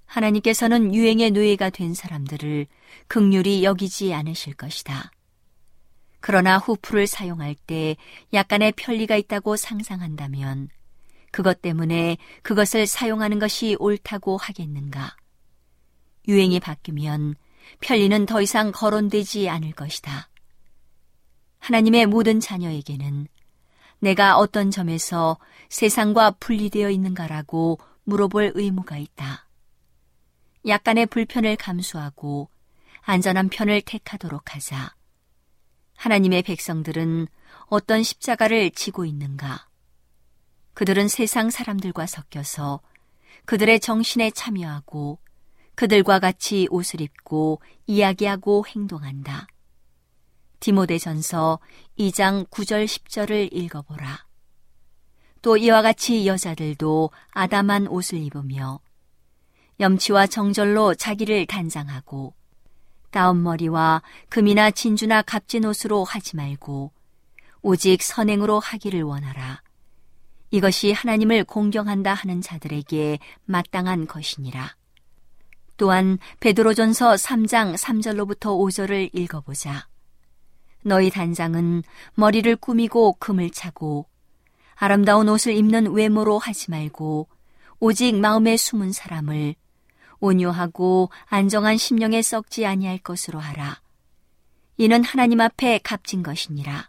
하나님께서는 0.06 0.94
유행의 0.94 1.32
노예가 1.32 1.70
된 1.70 1.94
사람들을 1.94 2.66
극률이 3.08 3.64
여기지 3.64 4.14
않으실 4.14 4.54
것이다. 4.54 5.10
그러나 6.20 6.58
후프를 6.58 7.06
사용할 7.06 7.54
때 7.54 7.96
약간의 8.32 8.72
편리가 8.72 9.16
있다고 9.16 9.56
상상한다면 9.56 10.68
그것 11.30 11.60
때문에 11.60 12.16
그것을 12.42 12.86
사용하는 12.86 13.38
것이 13.38 13.76
옳다고 13.78 14.36
하겠는가? 14.36 15.16
유행이 16.26 16.60
바뀌면 16.60 17.36
편리는 17.80 18.26
더 18.26 18.40
이상 18.40 18.72
거론되지 18.72 19.48
않을 19.48 19.72
것이다. 19.72 20.28
하나님의 21.58 22.06
모든 22.06 22.40
자녀에게는 22.40 23.28
내가 23.98 24.38
어떤 24.38 24.70
점에서 24.70 25.38
세상과 25.68 26.32
분리되어 26.32 26.90
있는가라고 26.90 27.78
물어볼 28.04 28.52
의무가 28.54 28.98
있다. 28.98 29.45
약간의 30.66 31.06
불편을 31.06 31.56
감수하고 31.56 32.48
안전한 33.02 33.48
편을 33.48 33.82
택하도록 33.82 34.54
하자. 34.54 34.94
하나님의 35.96 36.42
백성들은 36.42 37.28
어떤 37.66 38.02
십자가를 38.02 38.70
지고 38.72 39.04
있는가? 39.04 39.68
그들은 40.74 41.08
세상 41.08 41.50
사람들과 41.50 42.06
섞여서 42.06 42.80
그들의 43.44 43.80
정신에 43.80 44.30
참여하고 44.32 45.18
그들과 45.74 46.18
같이 46.18 46.66
옷을 46.70 47.00
입고 47.00 47.60
이야기하고 47.86 48.66
행동한다. 48.66 49.46
디모데전서 50.58 51.60
2장 51.98 52.48
9절 52.48 52.86
10절을 52.86 53.52
읽어보라. 53.52 54.26
또 55.42 55.56
이와 55.56 55.82
같이 55.82 56.26
여자들도 56.26 57.10
아담한 57.30 57.86
옷을 57.86 58.18
입으며 58.18 58.80
염치와 59.80 60.26
정절로 60.26 60.94
자기를 60.94 61.46
단장하고 61.46 62.34
다운머리와 63.10 64.02
금이나 64.28 64.70
진주나 64.70 65.22
값진 65.22 65.64
옷으로 65.64 66.04
하지 66.04 66.36
말고 66.36 66.92
오직 67.62 68.02
선행으로 68.02 68.60
하기를 68.60 69.02
원하라. 69.02 69.62
이것이 70.50 70.92
하나님을 70.92 71.44
공경한다 71.44 72.14
하는 72.14 72.40
자들에게 72.40 73.18
마땅한 73.44 74.06
것이니라. 74.06 74.76
또한 75.76 76.18
베드로전서 76.40 77.14
3장 77.14 77.76
3절로부터 77.76 78.56
5절을 78.58 79.10
읽어보자. 79.12 79.88
너희 80.82 81.10
단장은 81.10 81.82
머리를 82.14 82.54
꾸미고 82.56 83.14
금을 83.14 83.50
차고 83.50 84.06
아름다운 84.76 85.28
옷을 85.28 85.54
입는 85.54 85.92
외모로 85.92 86.38
하지 86.38 86.70
말고 86.70 87.28
오직 87.80 88.14
마음에 88.14 88.56
숨은 88.56 88.92
사람을 88.92 89.54
온유하고 90.20 91.10
안정한 91.26 91.76
심령에 91.76 92.22
썩지 92.22 92.66
아니할 92.66 92.98
것으로 92.98 93.38
하라. 93.38 93.80
이는 94.78 95.02
하나님 95.04 95.40
앞에 95.40 95.78
값진 95.78 96.22
것이니라. 96.22 96.88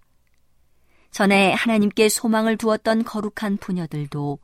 전에 1.11 1.53
하나님께 1.53 2.09
소망을 2.09 2.57
두었던 2.57 3.03
거룩한 3.03 3.57
부녀들도 3.57 4.39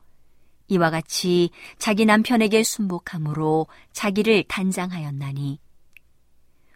이와 0.68 0.90
같이 0.90 1.50
자기 1.78 2.06
남편에게 2.06 2.62
순복함으로 2.62 3.66
자기를 3.92 4.44
단장하였나니 4.48 5.60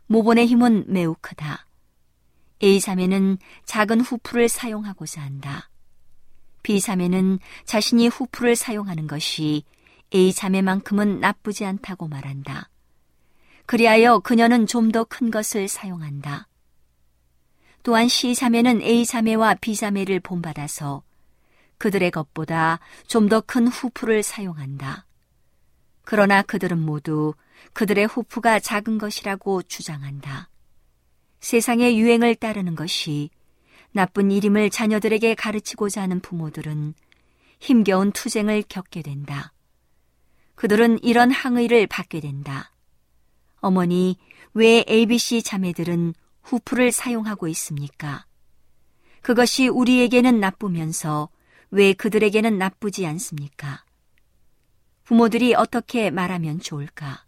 모본의 0.06 0.46
힘은 0.46 0.84
매우 0.88 1.14
크다. 1.20 1.66
A자매는 2.62 3.38
작은 3.64 4.00
후프를 4.00 4.48
사용하고자 4.48 5.22
한다. 5.22 5.70
B자매는 6.62 7.38
자신이 7.64 8.08
후프를 8.08 8.56
사용하는 8.56 9.06
것이 9.06 9.64
A자매만큼은 10.14 11.20
나쁘지 11.20 11.64
않다고 11.64 12.08
말한다. 12.08 12.70
그리하여 13.66 14.20
그녀는 14.20 14.66
좀 14.66 14.90
더 14.92 15.04
큰 15.04 15.30
것을 15.30 15.68
사용한다. 15.68 16.48
또한 17.82 18.08
C자매는 18.08 18.82
A자매와 18.82 19.54
B자매를 19.56 20.20
본받아서 20.20 21.02
그들의 21.78 22.10
것보다 22.10 22.80
좀 23.06 23.28
더 23.28 23.40
큰 23.40 23.68
후프를 23.68 24.22
사용한다. 24.22 25.06
그러나 26.02 26.42
그들은 26.42 26.78
모두 26.78 27.34
그들의 27.74 28.06
후프가 28.06 28.60
작은 28.60 28.98
것이라고 28.98 29.62
주장한다. 29.62 30.48
세상의 31.40 31.98
유행을 31.98 32.34
따르는 32.36 32.74
것이 32.74 33.30
나쁜 33.92 34.30
일임을 34.30 34.70
자녀들에게 34.70 35.34
가르치고자 35.34 36.02
하는 36.02 36.20
부모들은 36.20 36.94
힘겨운 37.60 38.12
투쟁을 38.12 38.64
겪게 38.68 39.02
된다. 39.02 39.52
그들은 40.58 40.98
이런 41.04 41.30
항의를 41.30 41.86
받게 41.86 42.18
된다. 42.18 42.72
어머니, 43.60 44.18
왜 44.54 44.84
ABC 44.88 45.44
자매들은 45.44 46.14
후프를 46.42 46.90
사용하고 46.90 47.46
있습니까? 47.46 48.26
그것이 49.22 49.68
우리에게는 49.68 50.40
나쁘면서 50.40 51.28
왜 51.70 51.92
그들에게는 51.92 52.58
나쁘지 52.58 53.06
않습니까? 53.06 53.84
부모들이 55.04 55.54
어떻게 55.54 56.10
말하면 56.10 56.58
좋을까? 56.58 57.24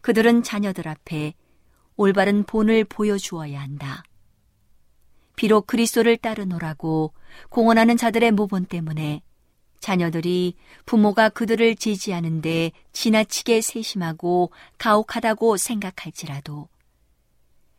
그들은 0.00 0.44
자녀들 0.44 0.86
앞에 0.86 1.34
올바른 1.96 2.44
본을 2.44 2.84
보여주어야 2.84 3.60
한다. 3.60 4.04
비록 5.34 5.66
그리스도를 5.66 6.16
따르노라고 6.16 7.14
공언하는 7.48 7.96
자들의 7.96 8.30
모본 8.30 8.66
때문에 8.66 9.22
자녀들이 9.80 10.54
부모가 10.86 11.28
그들을 11.28 11.76
지지하는데 11.76 12.72
지나치게 12.92 13.60
세심하고 13.60 14.52
가혹하다고 14.78 15.56
생각할지라도 15.56 16.68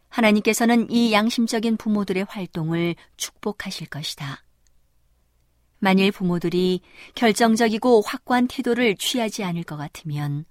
하나님께서는 0.09 0.89
이 0.89 1.13
양심적인 1.13 1.77
부모들의 1.77 2.25
활동을 2.27 2.95
축복하실 3.17 3.87
것이다. 3.87 4.43
만일 5.79 6.11
부모들이 6.11 6.81
결정적이고 7.15 8.01
확고한 8.05 8.47
태도를 8.47 8.95
취하지 8.97 9.43
않을 9.43 9.63
것 9.63 9.77
같으면 9.77 10.45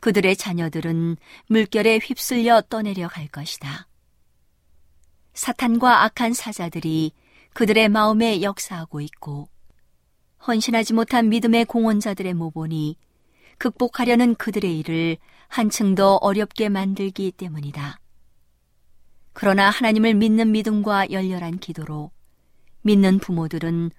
그들의 0.00 0.36
자녀들은 0.36 1.16
물결에 1.48 1.98
휩쓸려 2.02 2.62
떠내려 2.68 3.08
갈 3.08 3.26
것이다. 3.28 3.88
사탄과 5.34 6.04
악한 6.04 6.32
사자들이 6.32 7.12
그들의 7.54 7.88
마음에 7.88 8.42
역사하고 8.42 9.00
있고 9.00 9.48
헌신하지 10.46 10.94
못한 10.94 11.28
믿음의 11.28 11.66
공헌자들의 11.66 12.34
모본이 12.34 12.96
극복하려는 13.58 14.34
그들의 14.34 14.78
일을 14.80 15.16
한층 15.48 15.94
더 15.94 16.16
어렵게 16.16 16.68
만들기 16.68 17.32
때문이다. 17.32 18.00
그러나 19.32 19.70
하나님을 19.70 20.14
믿는 20.14 20.52
믿음과 20.52 21.10
열렬한 21.10 21.58
기도로 21.58 22.10
믿는 22.82 23.18
부모들은 23.18 23.90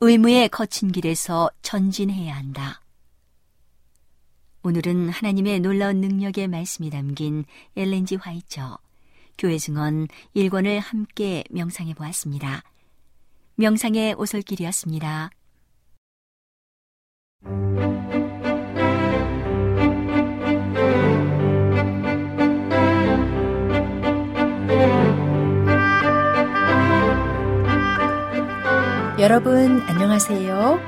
의무의 0.00 0.48
거친 0.48 0.92
길에서 0.92 1.50
전진해야 1.62 2.34
한다. 2.34 2.80
오늘은 4.62 5.10
하나님의 5.10 5.60
놀라운 5.60 6.00
능력의 6.00 6.48
말씀이 6.48 6.90
담긴 6.90 7.44
엘렌지 7.76 8.16
화이처 8.16 8.78
교회 9.38 9.58
증언 9.58 10.08
1권을 10.34 10.80
함께 10.80 11.44
명상해 11.50 11.94
보았습니다. 11.94 12.62
명상의 13.56 14.14
오솔길이었습니다. 14.14 15.30
여러분 29.18 29.80
안녕하세요. 29.80 30.78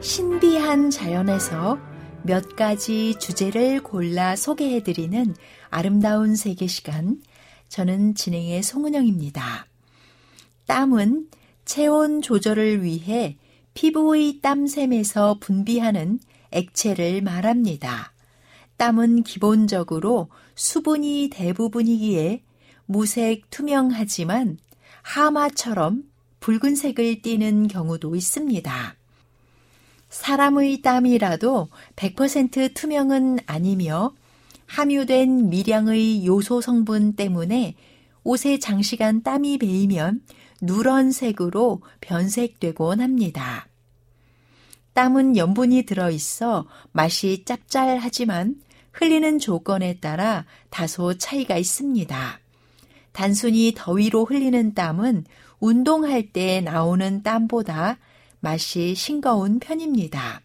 신비한 0.00 0.90
자연에서 0.90 1.78
몇 2.24 2.56
가지 2.56 3.14
주제를 3.20 3.80
골라 3.80 4.34
소개해드리는 4.34 5.36
아름다운 5.70 6.34
세계 6.34 6.66
시간. 6.66 7.22
저는 7.68 8.16
진행의 8.16 8.64
송은영입니다. 8.64 9.66
땀은 10.66 11.28
체온 11.64 12.22
조절을 12.22 12.82
위해 12.82 13.38
피부의 13.76 14.40
땀샘에서 14.40 15.36
분비하는 15.38 16.18
액체를 16.50 17.20
말합니다. 17.20 18.10
땀은 18.78 19.22
기본적으로 19.22 20.28
수분이 20.54 21.28
대부분이기에 21.30 22.42
무색 22.86 23.50
투명하지만 23.50 24.56
하마처럼 25.02 26.04
붉은색을 26.40 27.20
띠는 27.20 27.68
경우도 27.68 28.16
있습니다. 28.16 28.96
사람의 30.08 30.80
땀이라도 30.80 31.68
100% 31.96 32.72
투명은 32.72 33.40
아니며 33.44 34.14
함유된 34.64 35.50
미량의 35.50 36.24
요소 36.24 36.62
성분 36.62 37.12
때문에 37.12 37.74
옷에 38.24 38.58
장시간 38.58 39.22
땀이 39.22 39.58
배이면 39.58 40.22
누런색으로 40.60 41.82
변색되곤 42.00 43.00
합니다. 43.00 43.68
땀은 44.94 45.36
염분이 45.36 45.82
들어있어 45.82 46.66
맛이 46.92 47.44
짭짤하지만 47.44 48.56
흘리는 48.92 49.38
조건에 49.38 49.98
따라 50.00 50.46
다소 50.70 51.18
차이가 51.18 51.58
있습니다. 51.58 52.40
단순히 53.12 53.74
더위로 53.76 54.24
흘리는 54.24 54.74
땀은 54.74 55.24
운동할 55.60 56.32
때 56.32 56.60
나오는 56.60 57.22
땀보다 57.22 57.98
맛이 58.40 58.94
싱거운 58.94 59.58
편입니다. 59.58 60.40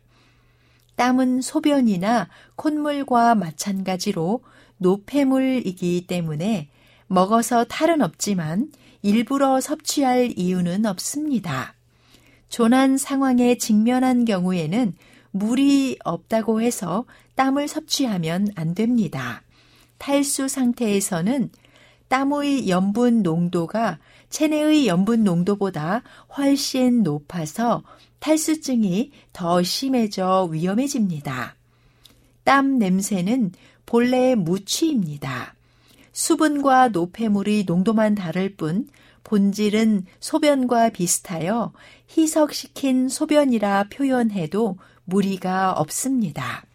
땀은 0.96 1.42
소변이나 1.42 2.28
콧물과 2.56 3.36
마찬가지로 3.36 4.42
노폐물이기 4.78 6.08
때문에 6.08 6.70
먹어서 7.08 7.64
탈은 7.66 8.02
없지만 8.02 8.72
일부러 9.02 9.60
섭취할 9.60 10.34
이유는 10.38 10.86
없습니다. 10.86 11.76
조난 12.50 12.98
상황에 12.98 13.56
직면한 13.58 14.26
경우에는 14.26 14.94
물이 15.32 16.00
없다고 16.04 16.62
해서 16.62 17.06
땀을 17.36 17.68
섭취하면 17.68 18.50
안 18.56 18.76
됩니다. 18.76 19.42
탈수 19.98 20.48
상태에서는 20.48 21.50
땀의 22.10 22.68
염분 22.68 23.24
농도가 23.24 24.00
체내의 24.30 24.88
염분 24.88 25.24
농도보다 25.24 26.04
훨씬 26.36 27.04
높아서 27.04 27.84
탈수증이 28.20 29.12
더 29.32 29.64
심해져 29.64 30.50
위험해집니다. 30.52 31.56
땀 32.44 32.78
냄새는 32.78 33.54
본래 33.86 34.36
무취입니다. 34.36 35.56
수분과 36.12 36.90
노폐물의 36.90 37.64
농도만 37.66 38.16
다를 38.16 38.56
뿐 38.56 38.88
본질은 39.24 40.06
소변과 40.20 40.90
비슷하여 40.90 41.72
희석시킨 42.18 43.08
소변이라 43.08 43.86
표현해도 43.90 44.78
무리가 45.06 45.74
없습니다. 45.74 46.66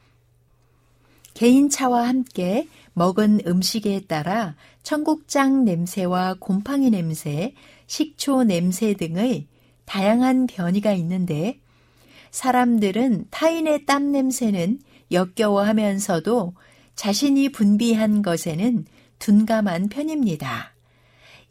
개인차와 1.34 2.09
함께 2.09 2.66
먹은 2.95 3.41
음식에 3.47 4.01
따라 4.07 4.57
청국장 4.82 5.64
냄새와 5.64 6.37
곰팡이 6.39 6.89
냄새, 6.89 7.53
식초 7.87 8.45
냄새 8.45 8.95
등의 8.95 9.47
다양한 9.84 10.47
변이가 10.47 10.93
있는데 10.93 11.61
사람들은 12.30 13.26
타인의 13.30 13.84
땀 13.84 14.12
냄새는 14.12 14.80
역겨워하면서도 15.12 16.55
자신이 16.95 17.51
분비한 17.51 18.22
것에는 18.22 18.87
둔감한 19.18 19.88
편입니다. 19.88 20.74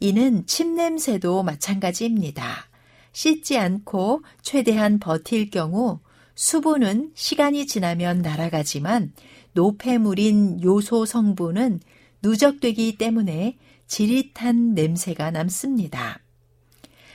이는 0.00 0.46
침 0.46 0.74
냄새도 0.74 1.42
마찬가지입니다. 1.42 2.68
씻지 3.12 3.56
않고 3.56 4.22
최대한 4.42 4.98
버틸 4.98 5.50
경우 5.50 6.00
수분은 6.34 7.12
시간이 7.14 7.66
지나면 7.66 8.20
날아가지만 8.20 9.12
노폐물인 9.54 10.62
요소 10.62 11.06
성분은 11.06 11.80
누적되기 12.22 12.98
때문에 12.98 13.56
지릿한 13.86 14.74
냄새가 14.74 15.30
남습니다. 15.30 16.20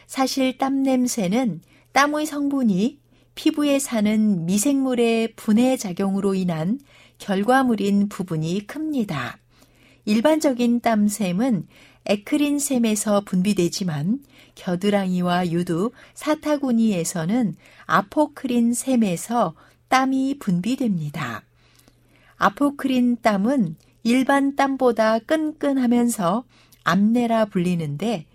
사실 0.08 0.58
땀 0.58 0.82
냄새는 0.82 1.62
땀의 1.92 2.26
성분이 2.26 3.00
피부에 3.36 3.80
사는 3.80 4.46
미생물의 4.46 5.34
분해 5.36 5.78
작용으로 5.78 6.34
인한 6.34 6.80
결과물인 7.18 8.10
부분이 8.10 8.66
큽니다. 8.66 9.38
일반적인 10.06 10.82
땀샘은 10.82 11.68
에크린샘에서 12.06 13.22
분비되지만 13.22 14.20
겨드랑이와 14.56 15.50
유두, 15.50 15.92
사타구니에서는 16.14 17.56
아포크린샘에서 17.86 19.54
땀이 19.88 20.40
분비됩니다. 20.40 21.44
아포크린 22.38 23.18
땀은 23.22 23.76
일반 24.04 24.56
땀보다 24.56 25.20
끈끈하면서 25.20 26.44
암내라 26.84 27.46
불리는데 27.46 28.26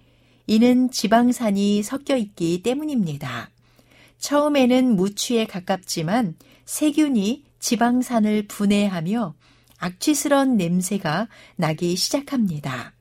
이는 0.46 0.90
지방산이 0.90 1.82
섞여 1.82 2.16
있기 2.16 2.62
때문입니다. 2.62 3.50
처음에는 4.18 4.94
무취에 4.94 5.46
가깝지만 5.46 6.36
세균이 6.64 7.44
지방산을 7.58 8.46
분해하며 8.46 9.34
악취스런 9.79 10.57
냄새가 10.57 11.29
나기 11.57 11.97
시작합니다. 11.97 12.93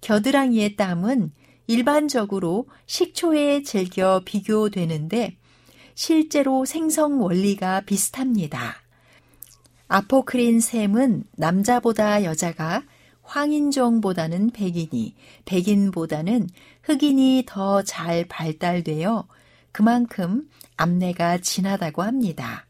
겨드랑이의 0.00 0.76
땀은 0.76 1.32
일반적으로 1.66 2.66
식초에 2.86 3.62
즐겨 3.62 4.20
비교되는데 4.24 5.36
실제로 5.94 6.64
생성 6.64 7.22
원리가 7.22 7.82
비슷합니다. 7.82 8.76
아포크린 9.88 10.60
샘은 10.60 11.24
남자보다 11.36 12.24
여자가 12.24 12.82
황인종보다는 13.22 14.50
백인이, 14.50 15.14
백인보다는 15.44 16.48
흑인이 16.82 17.44
더 17.46 17.82
잘 17.82 18.26
발달되어 18.26 19.26
그만큼 19.70 20.48
암내가 20.76 21.38
진하다고 21.38 22.02
합니다. 22.02 22.66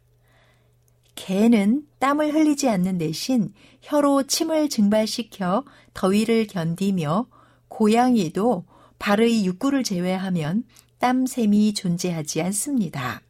개는 1.15 1.87
땀을 1.99 2.35
흘리지 2.35 2.69
않는 2.69 2.99
대신 2.99 3.53
혀로 3.83 4.25
침을 4.25 4.69
증발시켜 4.69 5.65
더위를 5.95 6.47
견디며 6.47 7.27
고양이도 7.69 8.65
발의 8.99 9.45
육구를 9.47 9.83
제외하면 9.85 10.65
땀샘이 10.99 11.75
존재하지 11.75 12.43
않습니다. 12.43 13.23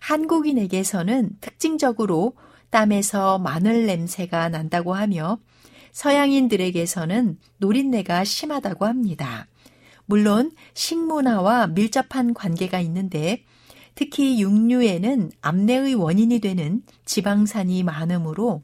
한국인에게서는 0.00 1.36
특징적으로 1.40 2.34
땀에서 2.70 3.38
마늘 3.38 3.86
냄새가 3.86 4.48
난다고 4.48 4.94
하며 4.94 5.38
서양인들에게서는 5.92 7.38
노린내가 7.58 8.24
심하다고 8.24 8.86
합니다. 8.86 9.46
물론 10.06 10.52
식문화와 10.74 11.68
밀접한 11.68 12.34
관계가 12.34 12.80
있는데 12.80 13.44
특히 13.94 14.40
육류에는 14.40 15.30
암내의 15.40 15.94
원인이 15.94 16.38
되는 16.40 16.82
지방산이 17.04 17.82
많으므로 17.82 18.62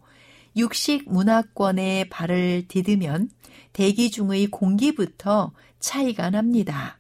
육식 0.57 1.11
문화권에 1.11 2.09
발을 2.09 2.67
디디면 2.69 3.31
대기 3.73 4.11
중의 4.11 4.47
공기부터 4.47 5.53
차이가 5.81 6.31
납니다. 6.31 6.99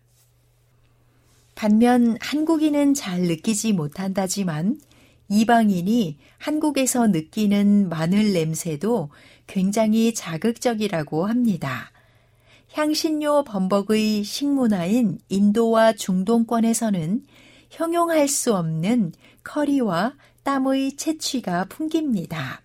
반면 1.54 2.18
한국인은 2.20 2.92
잘 2.92 3.22
느끼지 3.22 3.72
못한다지만 3.72 4.78
이방인이 5.28 6.18
한국에서 6.36 7.06
느끼는 7.06 7.88
마늘 7.88 8.34
냄새도 8.34 9.08
굉장히 9.46 10.12
자극적이라고 10.12 11.26
합니다. 11.26 11.90
향신료 12.72 13.44
범벅의 13.44 14.22
식문화인 14.22 15.18
인도와 15.30 15.94
중동권에서는 15.94 17.24
형용할 17.76 18.26
수 18.26 18.54
없는 18.54 19.12
커리와 19.44 20.14
땀의 20.44 20.96
채취가 20.96 21.66
풍깁니다. 21.66 22.62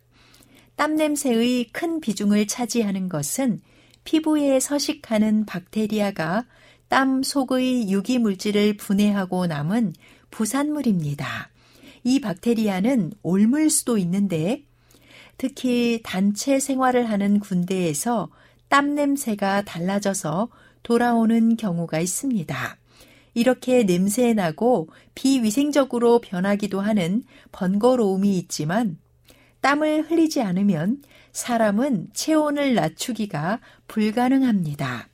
땀 0.78 0.96
냄새의 0.96 1.66
큰 1.74 2.00
비중을 2.00 2.48
차지하는 2.48 3.10
것은 3.10 3.60
피부에 4.06 4.62
서식하는 4.62 5.46
박테리아가 5.46 6.46
땀 6.88 7.24
속의 7.24 7.92
유기물질을 7.92 8.78
분해하고 8.78 9.48
남은 9.48 9.94
부산물입니다. 10.32 11.50
이 12.06 12.22
박테리아는 12.22 13.12
옮을 13.22 13.70
수도 13.70 13.98
있는데 13.98 14.64
특히 15.38 16.00
단체 16.04 16.58
생활을 16.58 17.10
하는 17.10 17.40
군대에서 17.40 18.30
땀 18.70 18.96
냄새가 18.96 19.64
달라져서 19.64 20.48
돌아오는 20.84 21.58
경우가 21.58 22.00
있습니다. 22.00 22.81
이렇게 23.34 23.84
냄새 23.84 24.34
나고 24.34 24.90
비위생적으로 25.16 26.20
변하기도 26.20 26.82
하는 26.82 27.24
번거로움이 27.52 28.38
있지만 28.40 28.98
땀을 29.62 30.10
흘리지 30.10 30.42
않으면 30.42 31.02
사람은 31.32 32.10
체온을 32.14 32.74
낮추기가 32.74 33.60
불가능합니다. 33.88 35.08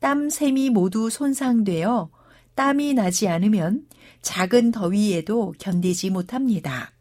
땀샘이 0.00 0.70
모두 0.70 1.08
손상되어 1.08 2.10
땀이 2.54 2.94
나지 2.94 3.28
않으면 3.28 3.86
작은 4.22 4.72
더위에도 4.72 5.54
견디지 5.58 6.10
못합니다. 6.10 6.92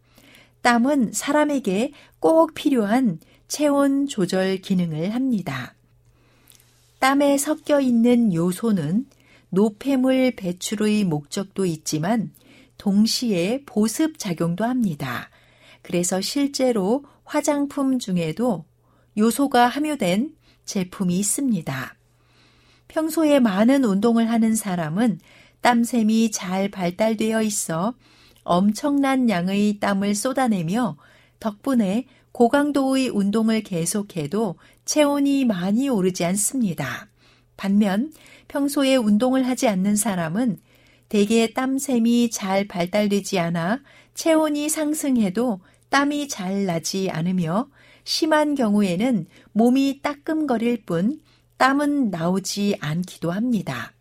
땀은 0.62 1.12
사람에게 1.14 1.92
꼭 2.20 2.54
필요한 2.54 3.20
체온 3.48 4.08
조절 4.08 4.58
기능을 4.58 5.14
합니다. 5.14 5.74
땀에 7.00 7.38
섞여 7.38 7.80
있는 7.80 8.34
요소는 8.34 9.06
노폐물 9.50 10.36
배출의 10.36 11.04
목적도 11.04 11.66
있지만 11.66 12.32
동시에 12.78 13.64
보습 13.66 14.18
작용도 14.18 14.64
합니다. 14.64 15.30
그래서 15.82 16.22
실제로 16.22 17.04
화장품 17.24 18.00
중에도 18.00 18.66
요소가 19.18 19.68
함유된 19.68 20.36
제품이 20.66 21.18
있습니다. 21.20 21.96
평소에 22.88 23.40
많은 23.40 23.84
운동을 23.84 24.30
하는 24.30 24.56
사람은 24.56 25.20
땀샘이 25.62 26.32
잘 26.32 26.70
발달되어 26.70 27.42
있어 27.44 27.94
엄청난 28.44 29.30
양의 29.30 29.80
땀을 29.80 30.16
쏟아내며 30.16 30.98
덕분에 31.40 32.06
고강도의 32.32 33.10
운동을 33.10 33.62
계속해도 33.64 34.56
체온이 34.86 35.46
많이 35.46 35.90
오르지 35.90 36.24
않습니다. 36.26 37.09
반면 37.60 38.14
평소에 38.48 38.96
운동을 38.96 39.46
하지 39.46 39.68
않는 39.68 39.98
사람은 39.98 40.60
대개 41.10 41.52
땀샘이 41.54 42.30
잘 42.30 42.66
발달되지 42.66 43.38
않아 43.38 43.82
체온이 44.14 44.70
상승해도 44.70 45.60
땀이 45.90 46.30
잘 46.30 46.66
나지 46.66 47.10
않으며 47.12 47.68
심한 48.06 48.56
경우에는 48.56 49.28
몸이 49.52 50.00
따끔거릴 50.02 50.86
뿐 50.86 51.20
땀은 51.58 52.12
나오지 52.12 52.78
않기도 52.80 53.32
합니다. 53.32 53.92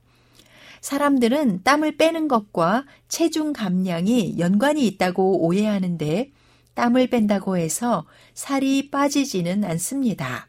사람들은 0.81 1.65
땀을 1.65 1.97
빼는 1.97 2.29
것과 2.29 2.85
체중 3.09 3.53
감량이 3.53 4.37
연관이 4.39 4.87
있다고 4.87 5.45
오해하는데 5.45 6.31
땀을 6.75 7.11
뺀다고 7.11 7.57
해서 7.57 8.07
살이 8.35 8.91
빠지지는 8.91 9.65
않습니다. 9.65 10.47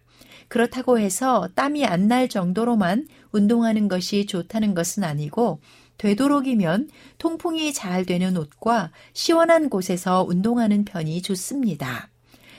그렇다고 0.49 0.99
해서 0.99 1.47
땀이 1.55 1.85
안 1.85 2.07
날 2.09 2.27
정도로만 2.27 3.07
운동하는 3.31 3.87
것이 3.87 4.25
좋다는 4.25 4.73
것은 4.73 5.03
아니고 5.03 5.59
되도록이면 5.99 6.89
통풍이 7.19 7.71
잘 7.73 8.05
되는 8.05 8.35
옷과 8.35 8.91
시원한 9.13 9.69
곳에서 9.69 10.25
운동하는 10.27 10.85
편이 10.85 11.21
좋습니다. 11.21 12.09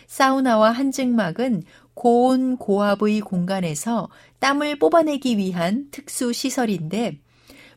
사우나와 0.07 0.70
한증막은 0.70 1.64
고온 1.95 2.57
고압의 2.59 3.20
공간에서 3.20 4.09
땀을 4.38 4.78
뽑아내기 4.78 5.36
위한 5.38 5.88
특수 5.91 6.32
시설인데 6.32 7.18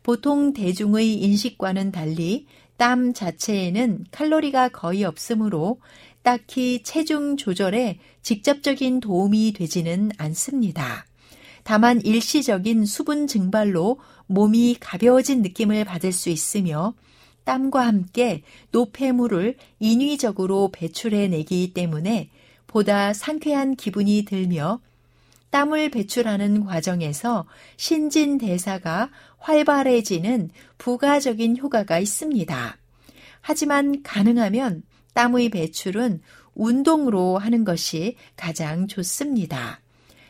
보통 0.03 0.53
대중의 0.53 1.13
인식과는 1.15 1.91
달리 1.91 2.45
땀 2.77 3.13
자체에는 3.13 4.05
칼로리가 4.11 4.69
거의 4.69 5.05
없으므로 5.05 5.79
딱히 6.23 6.81
체중 6.83 7.37
조절에 7.37 7.99
직접적인 8.21 9.01
도움이 9.01 9.53
되지는 9.53 10.11
않습니다. 10.17 11.05
다만 11.63 12.01
일시적인 12.01 12.85
수분 12.85 13.27
증발로 13.27 13.99
몸이 14.27 14.77
가벼워진 14.79 15.41
느낌을 15.41 15.85
받을 15.85 16.11
수 16.11 16.29
있으며 16.29 16.93
땀과 17.43 17.85
함께 17.85 18.41
노폐물을 18.71 19.57
인위적으로 19.79 20.69
배출해내기 20.71 21.73
때문에 21.73 22.29
보다 22.67 23.13
상쾌한 23.13 23.75
기분이 23.75 24.25
들며 24.25 24.79
땀을 25.51 25.91
배출하는 25.91 26.65
과정에서 26.65 27.45
신진대사가 27.77 29.11
활발해지는 29.37 30.49
부가적인 30.77 31.57
효과가 31.57 31.99
있습니다. 31.99 32.77
하지만 33.41 34.01
가능하면 34.01 34.83
땀의 35.13 35.49
배출은 35.49 36.21
운동으로 36.55 37.37
하는 37.37 37.63
것이 37.63 38.15
가장 38.35 38.87
좋습니다. 38.87 39.81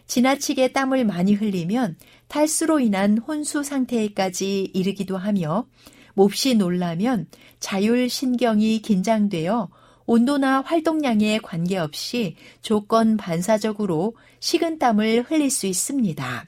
지나치게 0.07 0.73
땀을 0.73 1.05
많이 1.05 1.33
흘리면 1.33 1.97
탈수로 2.27 2.79
인한 2.79 3.17
혼수 3.17 3.63
상태까지 3.63 4.71
이르기도 4.73 5.17
하며 5.17 5.65
몹시 6.13 6.55
놀라면 6.55 7.27
자율신경이 7.59 8.81
긴장되어 8.81 9.69
온도나 10.05 10.61
활동량에 10.61 11.39
관계없이 11.39 12.35
조건 12.61 13.17
반사적으로 13.17 14.15
식은 14.39 14.77
땀을 14.77 15.23
흘릴 15.23 15.49
수 15.49 15.65
있습니다. 15.65 16.45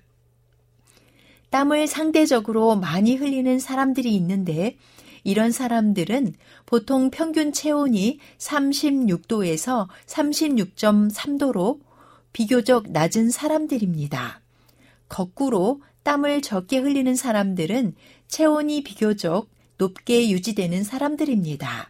땀을 1.49 1.87
상대적으로 1.87 2.75
많이 2.75 3.15
흘리는 3.15 3.59
사람들이 3.59 4.13
있는데 4.15 4.77
이런 5.25 5.51
사람들은 5.51 6.35
보통 6.67 7.09
평균 7.09 7.51
체온이 7.51 8.19
36도에서 8.37 9.87
36.3도로 10.05 11.79
비교적 12.31 12.91
낮은 12.91 13.31
사람들입니다. 13.31 14.39
거꾸로 15.09 15.81
땀을 16.03 16.43
적게 16.43 16.77
흘리는 16.77 17.15
사람들은 17.15 17.95
체온이 18.27 18.83
비교적 18.83 19.49
높게 19.77 20.29
유지되는 20.29 20.83
사람들입니다. 20.83 21.89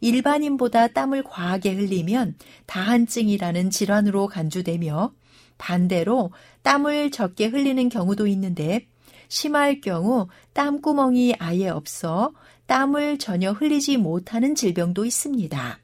일반인보다 0.00 0.88
땀을 0.88 1.24
과하게 1.24 1.74
흘리면 1.74 2.36
다한증이라는 2.64 3.70
질환으로 3.70 4.28
간주되며 4.28 5.12
반대로 5.58 6.32
땀을 6.62 7.10
적게 7.10 7.46
흘리는 7.46 7.88
경우도 7.90 8.26
있는데 8.28 8.86
심할 9.28 9.80
경우 9.80 10.28
땀구멍이 10.54 11.36
아예 11.38 11.68
없어 11.68 12.32
땀을 12.72 13.18
전혀 13.18 13.52
흘리지 13.52 13.98
못하는 13.98 14.54
질병도 14.54 15.04
있습니다. 15.04 15.78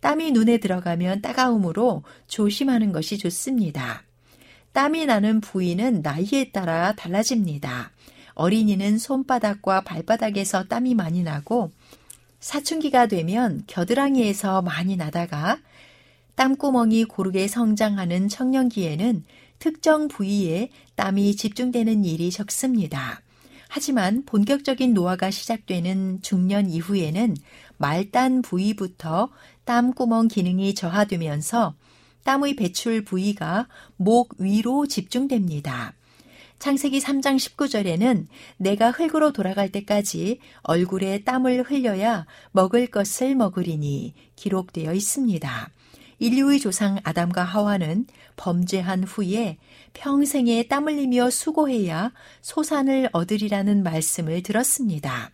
땀이 0.00 0.32
눈에 0.32 0.58
들어가면 0.58 1.22
따가움으로 1.22 2.02
조심하는 2.26 2.90
것이 2.90 3.16
좋습니다. 3.16 4.02
땀이 4.72 5.06
나는 5.06 5.40
부위는 5.40 6.02
나이에 6.02 6.50
따라 6.52 6.94
달라집니다. 6.96 7.92
어린이는 8.34 8.98
손바닥과 8.98 9.82
발바닥에서 9.82 10.64
땀이 10.64 10.96
많이 10.96 11.22
나고 11.22 11.70
사춘기가 12.40 13.06
되면 13.06 13.62
겨드랑이에서 13.68 14.62
많이 14.62 14.96
나다가 14.96 15.58
땀구멍이 16.34 17.04
고르게 17.04 17.46
성장하는 17.46 18.28
청년기에는 18.28 19.22
특정 19.60 20.08
부위에 20.08 20.70
땀이 20.96 21.36
집중되는 21.36 22.04
일이 22.04 22.32
적습니다. 22.32 23.22
하지만 23.76 24.24
본격적인 24.24 24.94
노화가 24.94 25.30
시작되는 25.30 26.22
중년 26.22 26.70
이후에는 26.70 27.36
말단 27.76 28.40
부위부터 28.40 29.28
땀구멍 29.66 30.28
기능이 30.28 30.74
저하되면서 30.74 31.74
땀의 32.24 32.56
배출 32.56 33.04
부위가 33.04 33.68
목 33.98 34.34
위로 34.38 34.86
집중됩니다. 34.86 35.92
창세기 36.58 37.00
3장 37.00 37.36
19절에는 37.36 38.24
내가 38.56 38.92
흙으로 38.92 39.34
돌아갈 39.34 39.70
때까지 39.70 40.38
얼굴에 40.62 41.24
땀을 41.24 41.64
흘려야 41.64 42.24
먹을 42.52 42.86
것을 42.86 43.34
먹으리니 43.34 44.14
기록되어 44.36 44.94
있습니다. 44.94 45.70
인류의 46.18 46.60
조상 46.60 46.98
아담과 47.04 47.44
하와는 47.44 48.06
범죄한 48.36 49.04
후에 49.04 49.58
평생에 49.96 50.68
땀 50.68 50.86
흘리며 50.86 51.30
수고해야 51.30 52.12
소산을 52.42 53.08
얻으리라는 53.12 53.82
말씀을 53.82 54.42
들었습니다. 54.42 55.30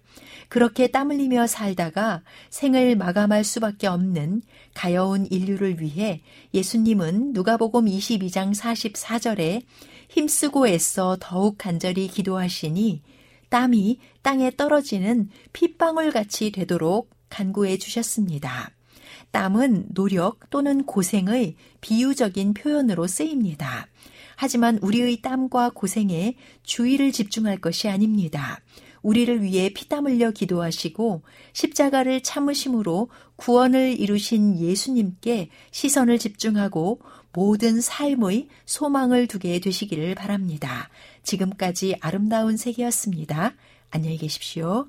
그렇게 0.48 0.86
땀 0.86 1.10
흘리며 1.10 1.46
살다가 1.46 2.22
생을 2.50 2.96
마감할 2.96 3.42
수밖에 3.42 3.86
없는 3.88 4.42
가여운 4.72 5.26
인류를 5.26 5.80
위해 5.80 6.22
예수님은 6.54 7.32
누가복음 7.32 7.86
22장 7.86 8.54
44절에 8.54 9.62
힘쓰고 10.08 10.68
애써 10.68 11.16
더욱 11.20 11.56
간절히 11.58 12.06
기도하시니 12.06 13.02
땀이 13.48 13.98
땅에 14.22 14.50
떨어지는 14.56 15.28
핏방울 15.52 16.12
같이 16.12 16.52
되도록 16.52 17.10
간구해 17.28 17.78
주셨습니다. 17.78 18.70
땀은 19.30 19.86
노력 19.94 20.50
또는 20.50 20.84
고생의 20.84 21.56
비유적인 21.80 22.54
표현으로 22.54 23.06
쓰입니다. 23.06 23.88
하지만 24.42 24.76
우리의 24.82 25.22
땀과 25.22 25.70
고생에 25.70 26.34
주의를 26.64 27.12
집중할 27.12 27.58
것이 27.58 27.88
아닙니다. 27.88 28.58
우리를 29.00 29.40
위해 29.40 29.72
피땀 29.72 30.08
흘려 30.08 30.32
기도하시고 30.32 31.22
십자가를 31.52 32.24
참으심으로 32.24 33.08
구원을 33.36 34.00
이루신 34.00 34.58
예수님께 34.58 35.48
시선을 35.70 36.18
집중하고 36.18 37.02
모든 37.32 37.80
삶의 37.80 38.48
소망을 38.66 39.28
두게 39.28 39.60
되시기를 39.60 40.16
바랍니다. 40.16 40.88
지금까지 41.22 41.94
아름다운 42.00 42.56
세계였습니다. 42.56 43.54
안녕히 43.90 44.16
계십시오. 44.16 44.88